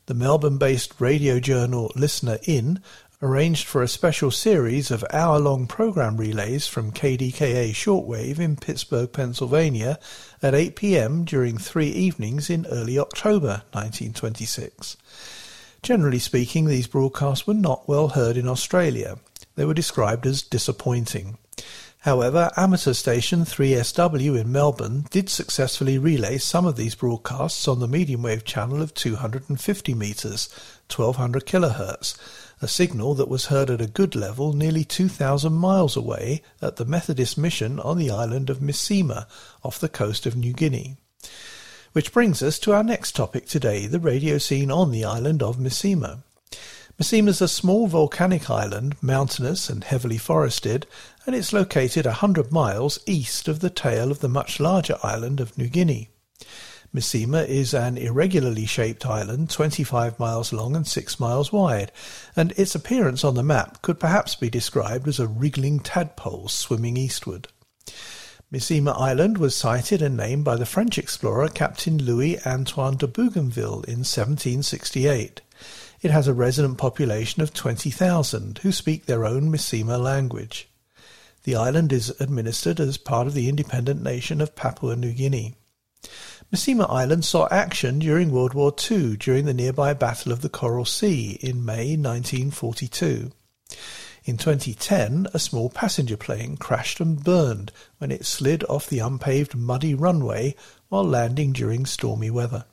The 0.07 0.15
Melbourne-based 0.15 1.01
radio 1.01 1.39
journal 1.39 1.93
Listener 1.95 2.39
In 2.47 2.81
arranged 3.21 3.67
for 3.67 3.83
a 3.83 3.89
special 3.89 4.31
series 4.31 4.91
of 4.91 5.05
hour-long 5.13 5.67
program 5.67 6.17
relays 6.17 6.69
from 6.69 6.93
KDKA 6.93 7.71
shortwave 7.71 8.39
in 8.39 8.57
Pittsburgh, 8.57 9.13
Pennsylvania 9.13 9.99
at 10.41 10.55
8 10.55 10.77
p.m. 10.77 11.25
during 11.25 11.59
three 11.59 11.89
evenings 11.89 12.49
in 12.49 12.67
early 12.67 12.97
October 12.97 13.63
1926. 13.73 14.97
Generally 15.83 16.21
speaking, 16.21 16.67
these 16.67 16.87
broadcasts 16.87 17.47
were 17.47 17.55
not 17.55 17.89
well 17.89 18.09
heard 18.09 18.37
in 18.37 18.47
Australia. 18.47 19.19
They 19.57 19.65
were 19.65 19.75
described 19.75 20.25
as 20.25 20.43
disappointing. 20.43 21.39
However, 22.03 22.53
amateur 22.57 22.93
station 22.93 23.41
3SW 23.45 24.41
in 24.41 24.53
Melbourne 24.53 25.07
did 25.11 25.29
successfully 25.29 25.99
relay 25.99 26.39
some 26.39 26.65
of 26.65 26.77
these 26.77 26.95
broadcasts 26.95 27.67
on 27.67 27.81
the 27.81 27.89
medium 27.89 28.23
wave 28.23 28.45
channel 28.45 28.81
of 28.81 28.95
250 28.95 29.95
metres, 29.95 30.49
1200 30.95 31.45
kHz, 31.45 32.17
a 32.61 32.69
signal 32.69 33.15
that 33.15 33.29
was 33.29 33.47
heard 33.47 33.71
at 33.71 33.81
a 33.81 33.87
good 33.87 34.15
level 34.15 34.53
nearly 34.53 34.85
2,000 34.85 35.53
miles 35.53 35.97
away 35.97 36.43
at 36.61 36.77
the 36.77 36.85
Methodist 36.85 37.39
Mission 37.39 37.79
on 37.81 37.99
the 37.99 38.11
island 38.11 38.51
of 38.51 38.59
Misima 38.59 39.27
off 39.63 39.79
the 39.79 39.89
coast 39.89 40.27
of 40.27 40.37
New 40.37 40.53
Guinea. 40.53 40.97
Which 41.93 42.13
brings 42.13 42.43
us 42.43 42.59
to 42.61 42.73
our 42.73 42.85
next 42.85 43.13
topic 43.13 43.47
today, 43.47 43.87
the 43.87 44.01
radio 44.01 44.39
scene 44.39 44.71
on 44.71 44.91
the 44.91 45.05
island 45.05 45.43
of 45.43 45.57
Misima. 45.57 46.23
Misima 47.01 47.29
is 47.29 47.41
a 47.41 47.49
small 47.49 47.87
volcanic 47.87 48.51
island, 48.51 48.97
mountainous 49.01 49.71
and 49.71 49.85
heavily 49.85 50.19
forested, 50.19 50.87
and 51.27 51.37
it's 51.37 51.53
located 51.53 52.07
a 52.07 52.13
hundred 52.13 52.51
miles 52.51 52.99
east 53.07 53.47
of 53.47 53.61
the 53.61 53.71
tail 53.71 54.11
of 54.11 54.19
the 54.19 54.29
much 54.29 54.59
larger 54.59 54.97
island 55.03 55.39
of 55.39 55.57
New 55.57 55.69
Guinea. 55.69 56.11
Misima 56.95 57.47
is 57.47 57.75
an 57.75 57.99
irregularly 57.99 58.65
shaped 58.65 59.05
island, 59.05 59.51
25 59.51 60.19
miles 60.19 60.53
long 60.53 60.75
and 60.75 60.87
6 60.87 61.21
miles 61.21 61.53
wide, 61.53 61.93
and 62.35 62.53
its 62.53 62.75
appearance 62.75 63.25
on 63.25 63.35
the 63.35 63.43
map 63.43 63.83
could 63.83 64.01
perhaps 64.01 64.35
be 64.35 64.49
described 64.49 65.07
as 65.07 65.21
a 65.21 65.27
wriggling 65.27 65.81
tadpole 65.81 66.49
swimming 66.49 66.97
eastward. 66.97 67.49
Misima 68.51 68.99
Island 68.99 69.37
was 69.37 69.55
sighted 69.55 70.01
and 70.01 70.17
named 70.17 70.45
by 70.45 70.57
the 70.57 70.65
French 70.65 70.97
explorer 70.97 71.49
Captain 71.49 72.03
Louis 72.03 72.39
Antoine 72.47 72.97
de 72.97 73.07
Bougainville 73.07 73.83
in 73.83 73.99
1768. 73.99 75.43
It 76.01 76.11
has 76.11 76.27
a 76.27 76.33
resident 76.33 76.79
population 76.79 77.43
of 77.43 77.53
20,000 77.53 78.59
who 78.59 78.73
speak 78.73 79.05
their 79.05 79.27
own 79.27 79.53
Misima 79.53 80.03
language. 80.03 80.71
The 81.45 81.57
island 81.57 81.93
is 81.93 82.19
administered 82.21 82.81
as 82.81 82.97
part 82.97 83.27
of 83.27 83.35
the 83.35 83.51
independent 83.51 84.03
nation 84.03 84.41
of 84.41 84.57
Papua 84.57 84.97
New 84.97 85.13
Guinea. 85.13 85.55
Misima 86.51 86.89
Island 86.89 87.27
saw 87.27 87.47
action 87.51 87.99
during 87.99 88.31
World 88.31 88.55
War 88.55 88.75
II 88.91 89.19
during 89.19 89.45
the 89.45 89.53
nearby 89.53 89.93
Battle 89.93 90.33
of 90.33 90.41
the 90.41 90.49
Coral 90.49 90.87
Sea 90.87 91.39
in 91.43 91.63
May 91.63 91.95
1942. 91.95 93.33
In 94.25 94.39
2010, 94.39 95.27
a 95.35 95.39
small 95.39 95.69
passenger 95.69 96.17
plane 96.17 96.57
crashed 96.57 97.01
and 97.01 97.23
burned 97.23 97.71
when 97.99 98.11
it 98.11 98.25
slid 98.25 98.65
off 98.65 98.89
the 98.89 98.99
unpaved 98.99 99.55
muddy 99.55 99.95
runway 99.95 100.55
while 100.89 101.05
landing 101.05 101.53
during 101.53 101.85
stormy 101.85 102.31
weather. 102.31 102.65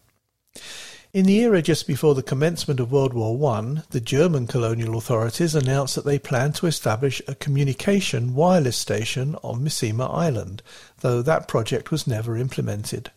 In 1.12 1.26
the 1.26 1.40
era 1.40 1.62
just 1.62 1.86
before 1.86 2.16
the 2.16 2.24
commencement 2.24 2.80
of 2.80 2.94
World 2.94 3.14
War 3.14 3.58
I, 3.58 3.82
the 3.90 4.00
German 4.00 4.48
colonial 4.48 4.98
authorities 4.98 5.54
announced 5.54 5.96
that 5.96 6.06
they 6.06 6.18
planned 6.18 6.56
to 6.56 6.68
establish 6.68 7.22
a 7.28 7.36
communication 7.36 8.36
wireless 8.36 8.78
station 8.78 9.36
on 9.44 9.66
Misima 9.66 10.10
Island, 10.10 10.64
though 11.02 11.22
that 11.22 11.50
project 11.50 11.92
was 11.92 12.08
never 12.08 12.38
implemented. 12.38 13.12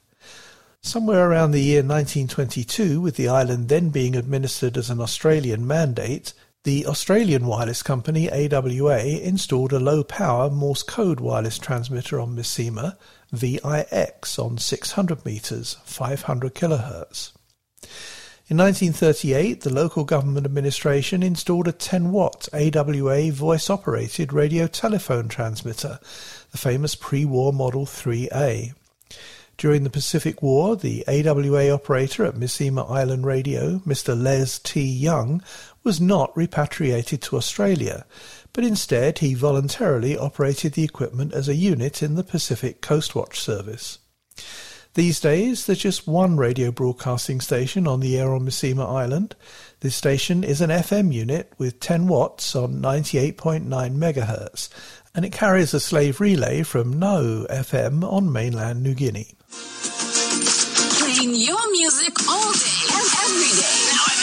Somewhere 0.89 1.29
around 1.29 1.51
the 1.51 1.61
year 1.61 1.83
1922, 1.83 2.99
with 2.99 3.17
the 3.17 3.29
island 3.29 3.69
then 3.69 3.91
being 3.91 4.17
administered 4.17 4.79
as 4.79 4.89
an 4.89 5.03
Australian 5.03 5.67
mandate, 5.67 6.33
the 6.65 6.87
Australian 6.87 7.45
wireless 7.47 7.83
company 7.83 8.31
AWA 8.33 9.01
installed 9.01 9.75
a 9.75 9.79
low-power 9.79 10.49
Morse 10.49 10.83
code 10.83 11.21
wireless 11.21 11.59
transmitter 11.59 12.19
on 12.19 12.35
Misima, 12.35 12.97
VIX, 13.33 14.39
on 14.39 14.57
600 14.57 15.27
meters, 15.27 15.77
500 15.85 16.55
kHz. 16.55 17.33
In 18.49 18.57
1938, 18.57 19.61
the 19.61 19.75
local 19.75 20.05
government 20.05 20.47
administration 20.47 21.23
installed 21.23 21.69
a 21.69 21.73
10-watt 21.75 22.49
AWA 22.55 23.31
voice-operated 23.31 24.33
radio 24.33 24.67
telephone 24.67 25.29
transmitter, 25.29 26.01
the 26.51 26.57
famous 26.57 26.95
pre-war 26.95 27.53
Model 27.53 27.85
3A. 27.85 28.73
During 29.59 29.83
the 29.83 29.91
Pacific 29.91 30.41
War, 30.41 30.77
the 30.77 31.05
AWA 31.09 31.71
operator 31.71 32.25
at 32.25 32.37
Misima 32.37 32.89
Island 32.89 33.27
Radio, 33.27 33.81
Mr. 33.81 34.17
Les 34.17 34.61
T. 34.61 34.81
Young, 34.81 35.43
was 35.83 36.01
not 36.01 36.37
repatriated 36.37 37.21
to 37.23 37.37
Australia, 37.37 38.07
but 38.53 38.63
instead 38.63 39.19
he 39.19 39.35
voluntarily 39.35 40.17
operated 40.17 40.75
the 40.75 40.85
equipment 40.85 41.35
as 41.35 41.49
a 41.49 41.57
unit 41.57 42.05
in 42.05 42.15
the 42.15 42.23
Pacific 42.23 42.81
Coast 42.81 43.17
Watch 43.17 43.41
Service. 43.41 43.99
These 44.95 45.19
days, 45.19 45.67
there's 45.67 45.81
just 45.81 46.07
one 46.07 46.37
radio 46.37 46.71
broadcasting 46.71 47.41
station 47.41 47.89
on 47.89 47.99
the 47.99 48.17
air 48.17 48.33
on 48.33 48.43
Misima 48.43 48.89
Island. 48.89 49.35
This 49.81 49.97
station 49.97 50.45
is 50.45 50.61
an 50.61 50.71
FM 50.71 51.13
unit 51.13 51.53
with 51.59 51.81
10 51.81 52.07
watts 52.07 52.55
on 52.55 52.81
98.9 52.81 53.67
megahertz, 53.67 54.69
and 55.17 55.25
it 55.25 55.33
carries 55.33 55.75
a 55.75 55.81
slave 55.81 56.21
relay 56.21 56.63
from 56.63 57.01
Nau 57.01 57.45
FM 57.51 58.05
on 58.05 58.33
mainland 58.33 58.85
New 58.85 58.95
Guinea. 58.95 59.35
Playing 59.51 61.35
your 61.35 61.71
music 61.73 62.13
all 62.29 62.53
day 62.53 62.85
and 62.93 63.09
every 63.25 63.53
day. 63.57 63.81
I 63.97 64.18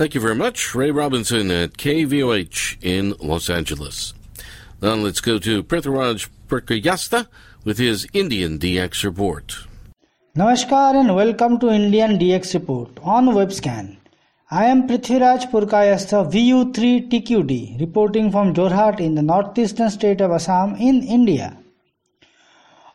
Thank 0.00 0.14
you 0.14 0.20
very 0.22 0.34
much, 0.34 0.74
Ray 0.74 0.90
Robinson 0.90 1.50
at 1.50 1.74
KVOH 1.74 2.82
in 2.82 3.12
Los 3.20 3.50
Angeles. 3.50 4.14
Now 4.80 4.94
let's 4.94 5.20
go 5.20 5.38
to 5.38 5.62
Prithviraj 5.62 6.26
Purkayastha 6.48 7.26
with 7.66 7.76
his 7.76 8.06
Indian 8.14 8.58
DX 8.58 9.04
report. 9.04 9.58
Namaskar 10.34 10.98
and 10.98 11.14
welcome 11.14 11.58
to 11.58 11.68
Indian 11.68 12.18
DX 12.18 12.54
report 12.54 12.88
on 13.02 13.26
Wavescan. 13.26 13.98
I 14.50 14.64
am 14.64 14.88
Prithviraj 14.88 15.50
Purkayastha 15.50 16.32
VU3 16.32 17.10
TQD 17.10 17.78
reporting 17.78 18.32
from 18.32 18.54
Jorhat 18.54 19.00
in 19.00 19.16
the 19.16 19.22
northeastern 19.22 19.90
state 19.90 20.22
of 20.22 20.30
Assam 20.30 20.76
in 20.76 21.02
India. 21.02 21.58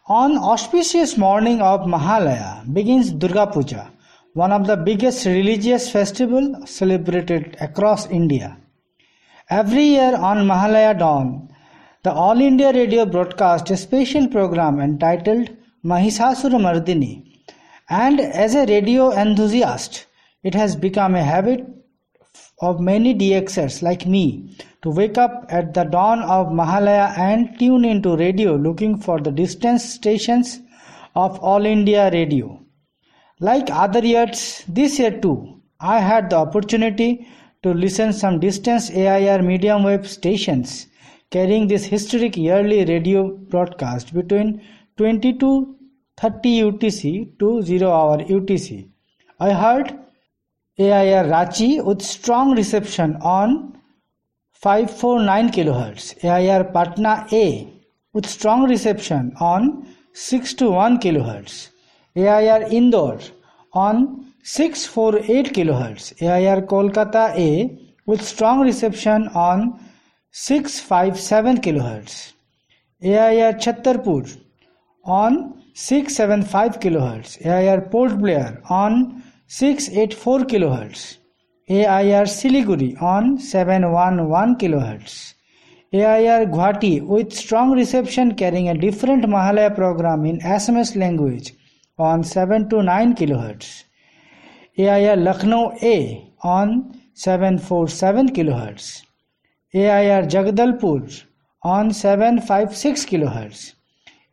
On 0.07 0.39
auspicious 0.39 1.19
morning 1.19 1.61
of 1.61 1.81
Mahalaya 1.81 2.73
begins 2.73 3.11
Durga 3.11 3.45
Puja, 3.45 3.91
one 4.35 4.51
of 4.51 4.67
the 4.67 4.75
biggest 4.75 5.25
religious 5.25 5.89
festival 5.89 6.53
celebrated 6.65 7.55
across 7.61 8.05
India. 8.09 8.57
Every 9.49 9.83
year 9.83 10.13
on 10.13 10.45
Mahalaya 10.45 10.99
dawn, 10.99 11.47
the 12.03 12.11
All 12.11 12.41
India 12.41 12.73
Radio 12.73 13.05
broadcasts 13.05 13.71
a 13.71 13.77
special 13.77 14.27
program 14.27 14.81
entitled 14.81 15.55
Mahisasura 15.85 16.59
Mardini. 16.59 17.39
And 17.89 18.19
as 18.19 18.55
a 18.55 18.65
radio 18.65 19.13
enthusiast, 19.13 20.05
it 20.43 20.53
has 20.53 20.75
become 20.75 21.15
a 21.15 21.23
habit 21.23 21.65
of 22.59 22.81
many 22.81 23.15
DXers 23.15 23.81
like 23.81 24.05
me 24.05 24.53
to 24.81 24.89
wake 24.89 25.17
up 25.17 25.45
at 25.47 25.73
the 25.73 25.85
dawn 25.85 26.21
of 26.23 26.47
Mahalaya 26.47 27.17
and 27.17 27.57
tune 27.57 27.85
into 27.85 28.17
radio 28.17 28.57
looking 28.57 28.97
for 28.97 29.21
the 29.21 29.31
distance 29.31 29.85
stations 29.85 30.59
of 31.15 31.39
All 31.39 31.65
India 31.65 32.11
Radio. 32.11 32.64
Like 33.39 33.69
other 33.69 34.05
years, 34.05 34.63
this 34.67 34.97
year 34.97 35.19
too, 35.19 35.61
I 35.79 35.99
had 35.99 36.29
the 36.29 36.37
opportunity 36.37 37.27
to 37.63 37.73
listen 37.73 38.13
some 38.13 38.39
distance 38.39 38.89
AIR 38.89 39.41
medium 39.41 39.83
wave 39.83 40.07
stations 40.09 40.87
carrying 41.31 41.67
this 41.67 41.83
historic 41.83 42.37
yearly 42.37 42.85
radio 42.85 43.35
broadcast 43.35 44.13
between 44.13 44.61
20 44.95 45.33
to 45.33 45.75
30 46.17 46.61
UTC 46.61 47.37
to 47.39 47.61
0 47.61 47.91
hour 47.91 48.19
UTC. 48.19 48.87
I 49.39 49.51
heard 49.51 49.99
AIR 50.79 51.25
Ranchi 51.25 51.83
with 51.83 52.01
strong 52.01 52.55
reception 52.55 53.17
on 53.17 53.77
549 54.53 55.49
kHz, 55.51 56.23
AIR 56.23 56.63
Patna 56.63 57.27
A 57.33 57.67
with 58.13 58.25
strong 58.25 58.69
reception 58.69 59.33
on 59.41 59.87
621 60.13 60.99
kHz, 60.99 61.69
AIR 62.17 62.67
Indore 62.71 63.19
on 63.73 64.33
648 64.43 65.53
kHz, 65.53 66.21
AIR 66.21 66.61
Kolkata 66.61 67.35
A 67.35 67.77
with 68.05 68.21
strong 68.21 68.61
reception 68.61 69.27
on 69.29 69.77
657 70.31 71.57
kHz, 71.57 72.31
AIR 73.03 73.53
Chhattarpur 73.53 74.37
on 75.03 75.61
675 75.73 76.79
kHz, 76.79 77.45
AIR 77.45 77.81
Port 77.81 78.17
Blair 78.17 78.61
on 78.69 79.21
684 79.47 80.39
kHz, 80.39 81.17
AIR 81.69 82.23
Siliguri 82.23 83.01
on 83.01 83.37
711 83.37 84.55
kHz, 84.55 85.33
AIR 85.91 86.45
Guwahati 86.45 87.05
with 87.05 87.33
strong 87.33 87.73
reception 87.73 88.35
carrying 88.35 88.69
a 88.69 88.73
different 88.73 89.25
Mahalaya 89.25 89.75
program 89.75 90.25
in 90.25 90.39
Assamese 90.39 90.95
language 90.95 91.53
on 91.97 92.23
7 92.23 92.69
to 92.69 92.83
9 92.83 93.15
kHz, 93.15 93.83
AIR 94.77 95.15
Lucknow 95.15 95.73
A 95.81 96.29
on 96.43 96.99
747 97.13 98.29
kHz, 98.33 99.03
AIR 99.73 100.23
Jagdalpur 100.23 101.23
on 101.63 101.93
756 101.93 103.05
kHz, 103.05 103.73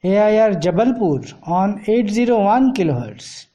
AIR 0.03 0.55
Jabalpur 0.55 1.33
on 1.45 1.81
801 1.87 2.75
kHz, 2.75 3.47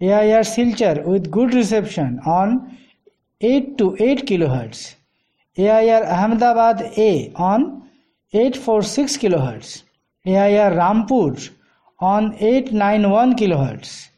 AIR 0.00 0.44
Silchar 0.44 1.04
with 1.04 1.30
good 1.30 1.52
reception 1.54 2.20
on 2.24 2.78
8 3.40 3.76
to 3.78 3.96
8 3.98 4.24
kHz, 4.26 4.94
AIR 5.58 6.04
Ahmedabad 6.04 6.92
A 6.96 7.32
on 7.34 7.90
846 8.32 9.16
kHz, 9.16 9.82
AIR 10.24 10.70
Rampur 10.76 11.50
on 12.10 12.34
891 12.34 13.36
kHz, 13.36 14.08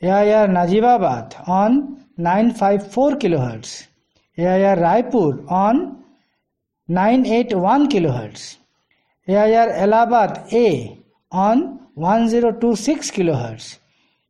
AIR 0.00 0.46
Najibabad 0.56 1.48
on 1.48 2.06
954 2.16 3.16
kHz, 3.22 3.86
AIR 4.38 4.76
Raipur 4.76 5.50
on 5.50 6.04
981 6.86 7.88
kHz, 7.88 8.56
AIR 9.28 9.68
Allahabad 9.84 10.46
A 10.52 10.96
on 11.32 11.80
1026 11.94 13.10
kHz, 13.10 13.78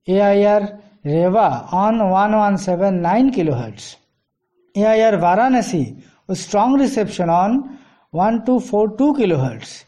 AIR 0.08 0.80
Rewa 1.04 1.68
on 1.70 1.98
1179 1.98 3.30
kHz, 3.32 3.96
AIR 4.74 5.18
Varanasi 5.18 6.02
with 6.26 6.38
strong 6.38 6.80
reception 6.80 7.28
on 7.28 7.78
1242 8.12 9.12
kHz. 9.20 9.84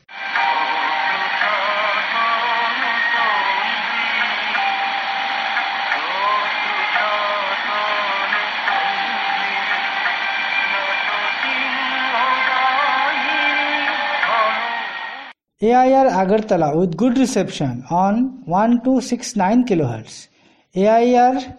AIR 15.61 16.09
Agartala 16.09 16.77
with 16.79 16.97
good 16.97 17.19
reception 17.19 17.83
on 17.91 18.45
1269 18.47 19.67
kHz. 19.67 20.29
AIR 20.77 21.57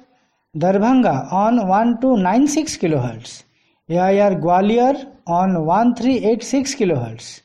Darbhanga 0.56 1.30
on 1.34 1.68
1296 1.68 2.78
kHz. 2.78 3.44
AIR 3.90 4.36
Gwalior 4.36 5.06
on 5.28 5.66
1386 5.66 6.76
kHz. 6.76 7.42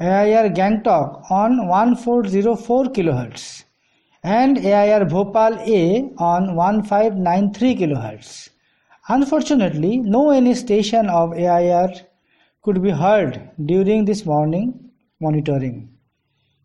AIR 0.00 0.48
Gangtok 0.50 1.30
on 1.30 1.68
1404 1.68 2.86
kHz. 2.86 3.62
And 4.24 4.58
AIR 4.58 5.04
Bhopal 5.04 5.60
A 5.60 6.10
on 6.18 6.56
1593 6.56 7.76
kHz. 7.76 8.48
Unfortunately, 9.08 9.98
no 9.98 10.30
any 10.30 10.56
station 10.56 11.08
of 11.08 11.34
AIR 11.34 11.92
could 12.62 12.82
be 12.82 12.90
heard 12.90 13.48
during 13.64 14.04
this 14.04 14.26
morning 14.26 14.84
monitoring. 15.20 15.88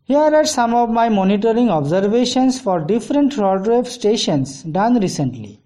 Here 0.04 0.18
are 0.18 0.44
some 0.44 0.74
of 0.74 0.90
my 0.90 1.08
monitoring 1.08 1.70
observations 1.70 2.60
for 2.60 2.80
different 2.80 3.32
shortwave 3.32 3.86
stations 3.86 4.62
done 4.64 4.98
recently. 4.98 5.60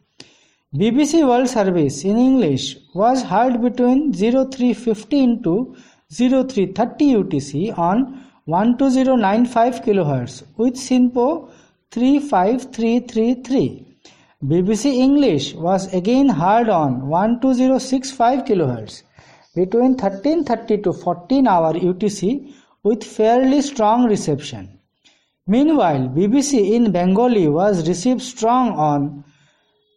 BBC 0.76 1.26
World 1.26 1.48
Service 1.48 2.04
in 2.04 2.18
English 2.18 2.76
was 2.94 3.22
heard 3.22 3.62
between 3.62 4.12
0315 4.12 5.42
to 5.44 5.76
0330 6.12 7.14
UTC 7.14 7.78
on 7.78 8.20
12095 8.46 9.80
kHz 9.82 10.42
with 10.58 10.74
SINPO 10.74 11.48
35333. 11.90 13.86
BBC 14.44 14.84
English 14.86 15.54
was 15.54 15.90
again 15.94 16.28
heard 16.28 16.68
on 16.68 17.08
12065 17.08 18.44
kHz 18.44 19.02
between 19.54 19.92
1330 19.92 20.82
to 20.82 20.92
14 20.92 21.46
hour 21.46 21.72
UTC 21.72 22.52
with 22.84 23.02
fairly 23.02 23.62
strong 23.62 24.04
reception. 24.04 24.78
Meanwhile, 25.46 26.08
BBC 26.08 26.72
in 26.72 26.90
Bengali 26.92 27.48
was 27.48 27.88
received 27.88 28.22
strong 28.22 28.72
on 28.72 29.24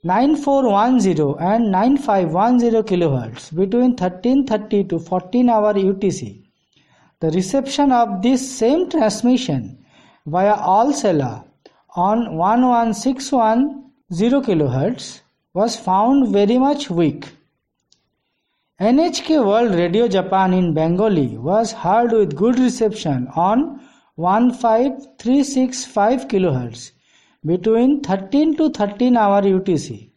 9410 0.03 1.35
and 1.39 1.71
9510 1.71 2.83
kHz 2.83 3.55
between 3.55 3.91
1330 3.91 4.83
to 4.85 4.99
14 4.99 5.49
hour 5.49 5.73
UTC. 5.73 6.43
The 7.19 7.31
reception 7.31 7.91
of 7.91 8.21
this 8.21 8.57
same 8.57 8.89
transmission 8.89 9.83
via 10.25 10.55
Al 10.55 10.93
Seela 10.93 11.43
on 11.95 12.37
11610 12.37 14.41
kHz 14.41 15.21
was 15.53 15.75
found 15.75 16.31
very 16.31 16.57
much 16.57 16.89
weak. 16.89 17.27
NHK 18.79 19.43
World 19.43 19.73
Radio 19.73 20.07
Japan 20.07 20.53
in 20.53 20.75
Bengali 20.75 21.35
was 21.35 21.71
heard 21.71 22.11
with 22.11 22.35
good 22.35 22.59
reception 22.59 23.27
on 23.35 23.79
15365 24.17 26.27
kHz 26.27 26.91
between 27.43 28.01
13 28.01 28.55
to 28.57 28.69
13 28.69 29.17
hour 29.17 29.41
UTC. 29.41 30.11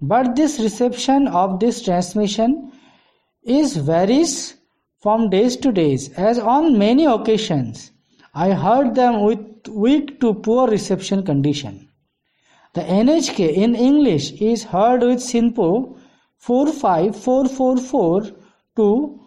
But 0.00 0.36
this 0.36 0.58
reception 0.58 1.28
of 1.28 1.60
this 1.60 1.82
transmission 1.82 2.72
is 3.42 3.76
varies 3.76 4.54
from 5.00 5.28
days 5.28 5.54
to 5.56 5.70
days 5.70 6.08
as 6.14 6.38
on 6.38 6.78
many 6.78 7.04
occasions 7.04 7.92
I 8.34 8.52
heard 8.52 8.94
them 8.94 9.22
with 9.22 9.68
weak 9.68 10.18
to 10.20 10.32
poor 10.32 10.66
reception 10.66 11.26
condition. 11.26 11.90
The 12.72 12.80
NHK 12.80 13.52
in 13.52 13.74
English 13.74 14.32
is 14.32 14.64
heard 14.64 15.02
with 15.02 15.18
SINPO 15.18 15.98
45444 16.46 18.22
to 18.76 19.20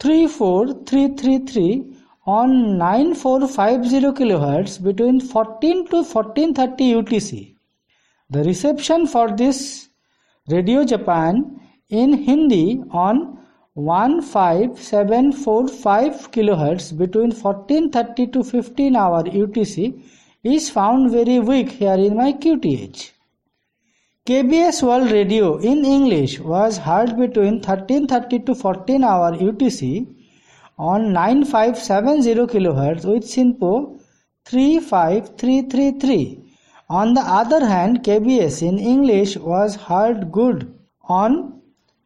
34333 0.00 1.96
on 2.26 2.78
9450 2.78 4.00
kHz 4.18 4.82
between 4.82 5.20
14 5.20 5.86
to 5.86 6.02
1430 6.02 6.94
UTC. 6.94 7.54
The 8.28 8.44
reception 8.44 9.06
for 9.06 9.34
this 9.34 9.88
Radio 10.48 10.84
Japan 10.84 11.58
in 11.88 12.12
Hindi 12.12 12.82
on 12.90 13.38
15745 13.74 16.30
kHz 16.32 16.98
between 16.98 17.30
1430 17.30 18.26
to 18.26 18.44
15 18.44 18.94
hour 18.94 19.22
UTC 19.22 20.02
is 20.44 20.68
found 20.68 21.10
very 21.10 21.40
weak 21.40 21.70
here 21.70 21.94
in 21.94 22.14
my 22.14 22.34
QTH. 22.34 23.12
KBS 24.30 24.78
World 24.86 25.10
Radio 25.10 25.56
in 25.56 25.84
English 25.84 26.38
was 26.38 26.78
heard 26.78 27.16
between 27.18 27.54
1330 27.54 28.38
to 28.46 28.54
14 28.54 29.02
hour 29.02 29.32
UTC 29.36 30.06
on 30.78 31.12
9570 31.12 32.46
kHz 32.52 33.04
with 33.12 33.24
SINPO 33.24 33.98
35333. 34.44 36.44
On 36.88 37.14
the 37.14 37.22
other 37.22 37.66
hand, 37.66 38.04
KBS 38.04 38.62
in 38.68 38.78
English 38.78 39.36
was 39.36 39.74
heard 39.74 40.30
good 40.30 40.78
on 41.08 41.60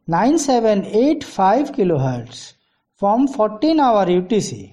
9785 0.07 1.73
kHz 1.73 2.55
from 2.95 3.29
14 3.29 3.79
hour 3.79 4.07
UTC. 4.07 4.73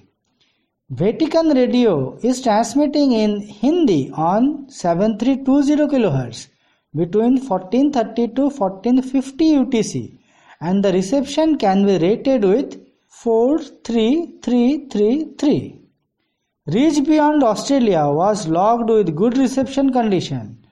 Vatican 0.88 1.50
Radio 1.50 2.16
is 2.22 2.40
transmitting 2.40 3.12
in 3.12 3.42
Hindi 3.42 4.10
on 4.14 4.70
7320 4.70 5.86
kHz 5.94 6.48
between 6.94 7.38
1430 7.38 8.28
to 8.34 8.42
1450 8.42 9.64
UTC 9.64 10.18
and 10.60 10.84
the 10.84 10.92
reception 10.92 11.56
can 11.56 11.86
be 11.86 11.96
rated 11.98 12.44
with 12.44 12.78
43333. 13.08 15.78
Reach 16.66 17.02
Beyond 17.04 17.42
Australia 17.42 18.06
was 18.08 18.46
logged 18.46 18.88
with 18.88 19.16
good 19.16 19.36
reception 19.36 19.92
condition 19.92 20.64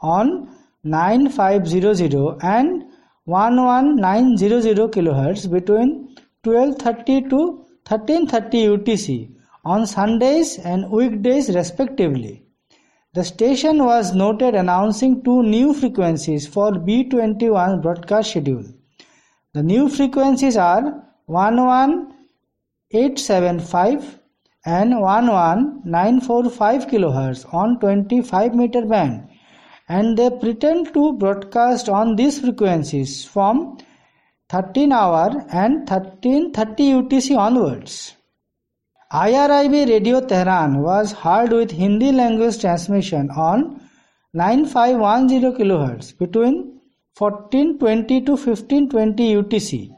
on 0.00 0.54
9500 0.84 2.36
and 2.42 2.84
11900 3.24 4.92
kHz 4.92 5.50
between 5.50 6.14
1230 6.44 7.22
to 7.30 7.64
1330 7.88 8.76
UTC 8.76 9.30
on 9.64 9.86
Sundays 9.86 10.58
and 10.58 10.90
weekdays 10.90 11.48
respectively. 11.54 12.44
The 13.18 13.24
station 13.24 13.84
was 13.84 14.14
noted 14.14 14.54
announcing 14.54 15.24
two 15.24 15.42
new 15.42 15.74
frequencies 15.74 16.46
for 16.46 16.70
B21 16.70 17.82
broadcast 17.82 18.30
schedule. 18.30 18.62
The 19.54 19.64
new 19.64 19.88
frequencies 19.88 20.56
are 20.56 21.02
11875 21.26 24.20
and 24.66 25.00
11945 25.00 26.86
kHz 26.86 27.52
on 27.52 27.80
25 27.80 28.54
meter 28.54 28.86
band 28.86 29.28
and 29.88 30.16
they 30.16 30.30
pretend 30.30 30.94
to 30.94 31.14
broadcast 31.14 31.88
on 31.88 32.14
these 32.14 32.38
frequencies 32.38 33.24
from 33.24 33.78
13 34.48 34.92
hour 34.92 35.44
and 35.50 35.88
1330 35.88 36.92
UTC 36.92 37.36
onwards. 37.36 38.14
IRIB 39.10 39.88
Radio 39.88 40.20
Tehran 40.20 40.82
was 40.82 41.12
heard 41.12 41.50
with 41.50 41.70
Hindi 41.70 42.12
language 42.12 42.60
transmission 42.60 43.30
on 43.30 43.80
9510 44.34 45.54
kHz 45.54 46.18
between 46.18 46.78
1420 47.16 48.20
to 48.26 48.32
1520 48.32 49.34
UTC. 49.36 49.88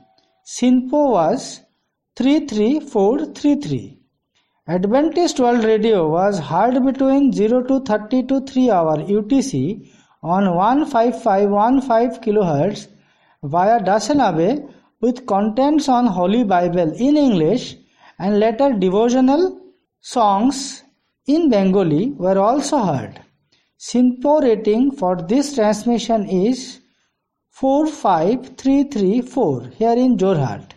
SINPO 0.46 1.11
was 1.11 1.61
33433. 2.18 3.99
Adventist 4.68 5.40
World 5.40 5.64
Radio 5.64 6.09
was 6.09 6.38
heard 6.38 6.81
between 6.85 7.33
0 7.33 7.64
to 7.64 7.81
30 7.81 8.23
to 8.29 8.40
3 8.42 8.70
hour 8.70 8.96
UTC 8.99 9.90
on 10.23 10.44
15515 10.87 12.23
kHz 12.23 12.87
via 13.42 13.81
Dasanabe 13.81 14.73
with 15.01 15.27
contents 15.27 15.88
on 15.88 16.07
Holy 16.07 16.44
Bible 16.44 16.92
in 16.92 17.16
English 17.16 17.77
and 18.20 18.38
later 18.38 18.68
devotional 18.85 19.42
songs 20.00 20.85
in 21.26 21.48
Bengali 21.48 22.11
were 22.24 22.38
also 22.38 22.78
heard. 22.78 23.20
SINPO 23.78 24.42
rating 24.42 24.90
for 24.92 25.16
this 25.16 25.54
transmission 25.54 26.28
is 26.28 26.80
45334 27.50 29.70
here 29.78 29.96
in 30.04 30.18
Jorhat. 30.18 30.72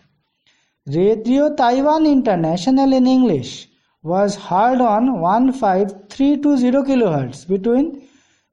Radio 0.88 1.54
Taiwan 1.56 2.06
International 2.06 2.94
in 2.94 3.08
English 3.08 3.70
was 4.04 4.36
heard 4.36 4.82
on 4.82 5.22
15320 5.22 6.72
kHz 6.90 7.48
between 7.48 8.02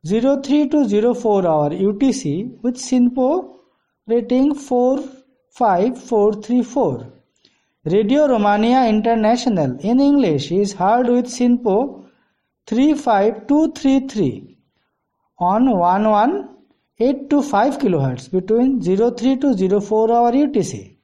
03 0.05 0.69
to 0.69 1.15
04 1.15 1.47
hour 1.47 1.71
UTC 1.71 2.61
with 2.63 2.77
SINPO 2.77 3.57
rating 4.07 4.55
45434. 4.55 7.20
Radio 7.87 8.29
Romania 8.29 8.87
International 8.87 9.79
in 9.81 10.01
English 10.01 10.53
is 10.53 10.75
heard 10.75 11.07
with 11.07 11.25
SINPO 11.25 12.05
35233 12.67 14.59
on 15.39 15.67
11825 15.67 17.79
kHz 17.79 18.31
between 18.31 18.83
03 18.83 19.37
to 19.37 19.81
04 19.81 20.13
hour 20.13 20.31
UTC. 20.31 20.95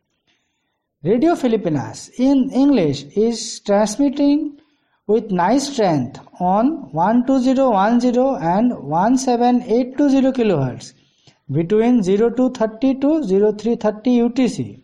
Radio 1.03 1.35
Filipinas 1.35 2.11
in 2.19 2.51
English 2.51 3.05
is 3.17 3.61
transmitting 3.61 4.61
with 5.07 5.31
nice 5.31 5.73
strength 5.73 6.21
on 6.41 6.91
12010 6.93 8.43
and 8.43 8.73
17820 8.73 10.31
kHz 10.31 10.93
between 11.51 12.03
0230 12.03 13.01
to 13.01 13.25
0330 13.25 14.19
UTC. 14.29 14.83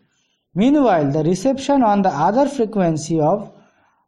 Meanwhile, 0.54 1.12
the 1.12 1.24
reception 1.24 1.82
on 1.82 2.02
the 2.02 2.10
other 2.10 2.46
frequency 2.46 3.18
of 3.18 3.50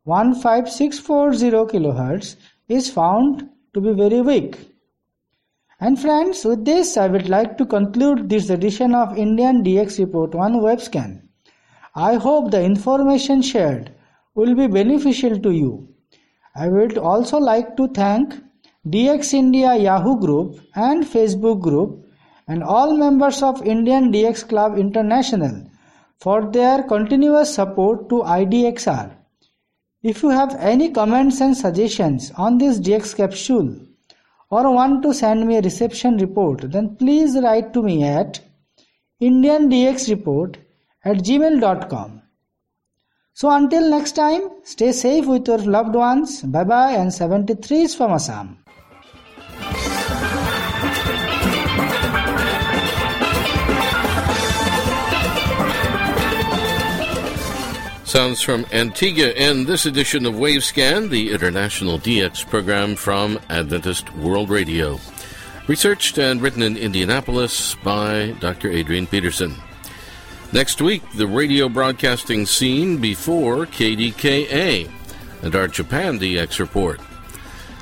15640 0.05 1.51
kHz 1.73 2.37
is 2.69 2.91
found 2.91 3.49
to 3.73 3.81
be 3.81 3.93
very 3.95 4.21
weak. 4.21 4.59
And 5.81 5.99
friends, 5.99 6.45
with 6.45 6.67
this 6.67 6.99
I 6.99 7.07
would 7.07 7.31
like 7.31 7.57
to 7.57 7.65
conclude 7.65 8.29
this 8.29 8.51
edition 8.51 8.95
of 8.95 9.17
Indian 9.17 9.65
DX 9.65 9.99
Report 9.99 10.35
on 10.35 10.61
Wavescan. 10.61 11.23
I 11.95 12.15
hope 12.15 12.51
the 12.51 12.63
information 12.63 13.41
shared 13.41 13.91
will 14.35 14.55
be 14.55 14.67
beneficial 14.67 15.39
to 15.39 15.51
you. 15.51 15.89
I 16.55 16.69
would 16.69 16.99
also 16.99 17.39
like 17.39 17.77
to 17.79 17.89
thank 17.89 18.35
DX 18.87 19.33
India 19.33 19.75
Yahoo 19.77 20.21
group 20.21 20.61
and 20.75 21.05
Facebook 21.05 21.63
group 21.63 22.07
and 22.47 22.63
all 22.63 22.97
members 22.99 23.43
of 23.43 23.67
Indian 23.67 24.13
DX 24.13 24.47
Club 24.47 24.77
International 24.77 25.65
for 26.25 26.51
their 26.53 26.83
continuous 26.85 27.55
support 27.55 28.09
to 28.09 28.23
IDXR. 28.35 29.15
If 30.03 30.23
you 30.23 30.31
have 30.31 30.55
any 30.59 30.91
comments 30.91 31.43
and 31.43 31.55
suggestions 31.55 32.31
on 32.37 32.57
this 32.57 32.79
DX 32.81 33.15
capsule 33.15 33.77
or 34.49 34.73
want 34.75 35.03
to 35.03 35.13
send 35.13 35.47
me 35.47 35.59
a 35.59 35.61
reception 35.61 36.17
report, 36.17 36.73
then 36.73 36.97
please 36.97 37.37
write 37.43 37.75
to 37.75 37.83
me 37.83 38.05
at 38.05 38.41
indiandxreport 39.21 40.57
at 41.05 41.19
gmail.com. 41.19 42.23
So 43.35 43.51
until 43.51 43.91
next 43.91 44.13
time, 44.13 44.49
stay 44.63 44.93
safe 44.93 45.27
with 45.27 45.47
your 45.47 45.59
loved 45.59 45.95
ones. 45.95 46.41
Bye 46.41 46.65
bye 46.65 46.93
and 46.93 47.13
73 47.13 47.83
is 47.83 47.95
from 47.95 48.13
Assam. 48.13 48.64
Sounds 58.15 58.43
from 58.43 58.65
Antigua 58.71 59.31
in 59.31 59.65
this 59.65 59.87
edition 59.87 60.25
of 60.25 60.35
Wavescan, 60.35 61.11
the 61.11 61.33
international 61.33 61.99
DX 61.99 62.49
program 62.49 62.95
from 62.95 63.41
Adventist 63.51 64.15
World 64.15 64.51
Radio. 64.51 65.01
Researched 65.67 66.17
and 66.19 66.41
written 66.41 66.63
in 66.63 66.77
Indianapolis 66.77 67.75
by 67.75 68.37
Dr. 68.39 68.71
Adrian 68.71 69.09
Peterson. 69.09 69.57
Next 70.53 70.81
week, 70.81 71.03
the 71.17 71.27
radio 71.27 71.69
broadcasting 71.69 72.47
scene 72.47 72.99
before 72.99 73.67
KDKA 73.67 74.89
and 75.43 75.57
our 75.57 75.67
Japan 75.67 76.21
DX 76.21 76.61
report. 76.61 77.01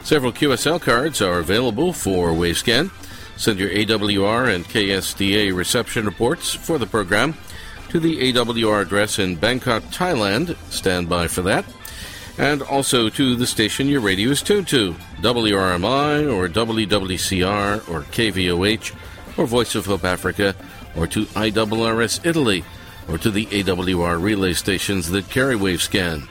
Several 0.03 0.33
QSL 0.33 0.81
cards 0.81 1.21
are 1.21 1.41
available 1.41 1.93
for 1.93 2.31
Wavescan. 2.31 2.91
Send 3.37 3.59
your 3.59 3.69
AWR 3.69 4.55
and 4.55 4.65
KSDA 4.65 5.55
reception 5.55 6.07
reports 6.07 6.55
for 6.55 6.79
the 6.79 6.87
program 6.87 7.35
to 7.93 8.01
the 8.01 8.33
AWR 8.33 8.81
address 8.81 9.19
in 9.19 9.37
Bangkok, 9.37 9.83
Thailand. 9.85 10.57
Stand 10.73 11.11
by 11.11 11.29
for 11.29 11.43
that. 11.43 11.67
And 12.39 12.63
also 12.63 13.11
to 13.11 13.37
the 13.37 13.47
station 13.47 13.87
your 13.87 14.01
radio 14.01 14.31
is 14.31 14.41
tuned 14.41 14.69
to 14.69 14.95
WRMI 15.21 16.35
or 16.35 16.49
WWCR 16.49 17.87
or 17.91 18.01
KVOH 18.01 18.97
or 19.37 19.47
Voice 19.47 19.75
of 19.75 19.85
Hope 19.85 20.05
Africa 20.05 20.57
or 20.97 21.07
to 21.09 21.27
IRRS 21.27 22.25
Italy, 22.25 22.65
or 23.09 23.19
to 23.19 23.31
the 23.31 23.45
AWR 23.45 24.23
relay 24.23 24.55
stations 24.55 25.11
that 25.11 25.29
carry 25.29 25.55
Wavescan. 25.55 26.27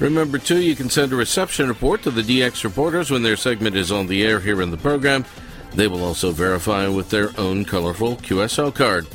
Remember, 0.00 0.36
too, 0.36 0.60
you 0.60 0.76
can 0.76 0.90
send 0.90 1.14
a 1.14 1.16
reception 1.16 1.68
report 1.68 2.02
to 2.02 2.10
the 2.10 2.22
DX 2.22 2.62
reporters 2.62 3.10
when 3.10 3.22
their 3.22 3.36
segment 3.36 3.74
is 3.74 3.90
on 3.90 4.06
the 4.06 4.22
air 4.22 4.40
here 4.40 4.60
in 4.60 4.70
the 4.70 4.76
program. 4.76 5.24
They 5.72 5.88
will 5.88 6.04
also 6.04 6.32
verify 6.32 6.88
with 6.88 7.08
their 7.08 7.30
own 7.38 7.64
colorful 7.64 8.16
QSL 8.16 8.74
card. 8.74 9.06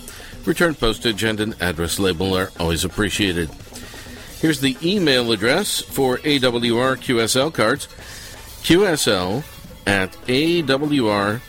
Return 0.45 0.75
postage 0.75 1.23
and 1.23 1.39
an 1.39 1.55
address 1.59 1.97
label 1.97 2.37
are 2.37 2.51
always 2.59 2.85
appreciated. 2.85 3.49
Here's 4.39 4.61
the 4.61 4.77
email 4.83 5.31
address 5.31 5.81
for 5.81 6.17
AWR 6.19 6.97
QSL 6.97 7.51
cards 7.51 7.87
qsl 8.65 9.43
at 9.87 10.11
awr.org. 10.27 11.39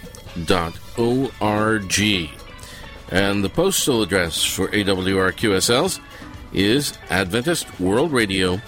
And 3.08 3.44
the 3.44 3.48
postal 3.48 4.02
address 4.02 4.44
for 4.44 4.68
AWR 4.68 5.32
QSLs 5.32 6.00
is 6.52 6.96
Adventist 7.10 7.78
World 7.78 8.12
Radio, 8.12 8.60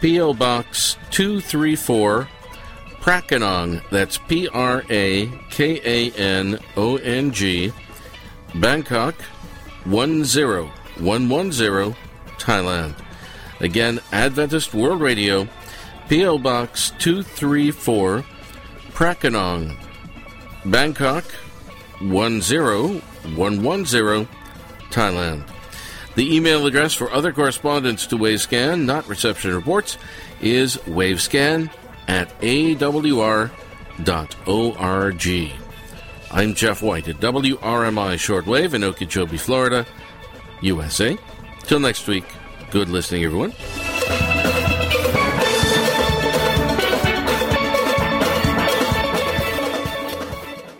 P.O. 0.00 0.34
Box 0.34 0.96
234, 1.10 2.28
Prakanong, 3.00 3.82
that's 3.90 4.18
P 4.18 4.48
R 4.48 4.82
A 4.90 5.26
K 5.50 5.80
A 5.84 6.10
N 6.16 6.58
O 6.76 6.96
N 6.96 7.32
G, 7.32 7.72
Bangkok 8.54 9.14
10110, 9.84 11.96
Thailand. 12.38 12.94
Again, 13.60 14.00
Adventist 14.12 14.74
World 14.74 15.00
Radio, 15.00 15.46
P.O. 16.08 16.38
Box 16.38 16.90
234, 16.98 18.24
Prakanong, 18.92 19.76
Bangkok 20.64 21.24
10110, 22.00 24.28
Thailand. 24.90 25.44
The 26.16 26.36
email 26.36 26.66
address 26.66 26.94
for 26.94 27.12
other 27.12 27.32
correspondence 27.32 28.08
to 28.08 28.16
Wavescan, 28.16 28.84
not 28.84 29.06
reception 29.08 29.54
reports, 29.54 29.96
is 30.40 30.76
wavescan 30.78 31.70
at 32.08 32.28
awr.org. 32.40 33.50
I'm 36.32 36.54
Jeff 36.54 36.80
White 36.80 37.08
at 37.08 37.16
WRMI 37.16 38.14
Shortwave 38.14 38.74
in 38.74 38.84
Okeechobee, 38.84 39.36
Florida, 39.36 39.84
USA. 40.60 41.18
Till 41.64 41.80
next 41.80 42.06
week, 42.06 42.24
good 42.70 42.88
listening, 42.88 43.24
everyone. 43.24 43.52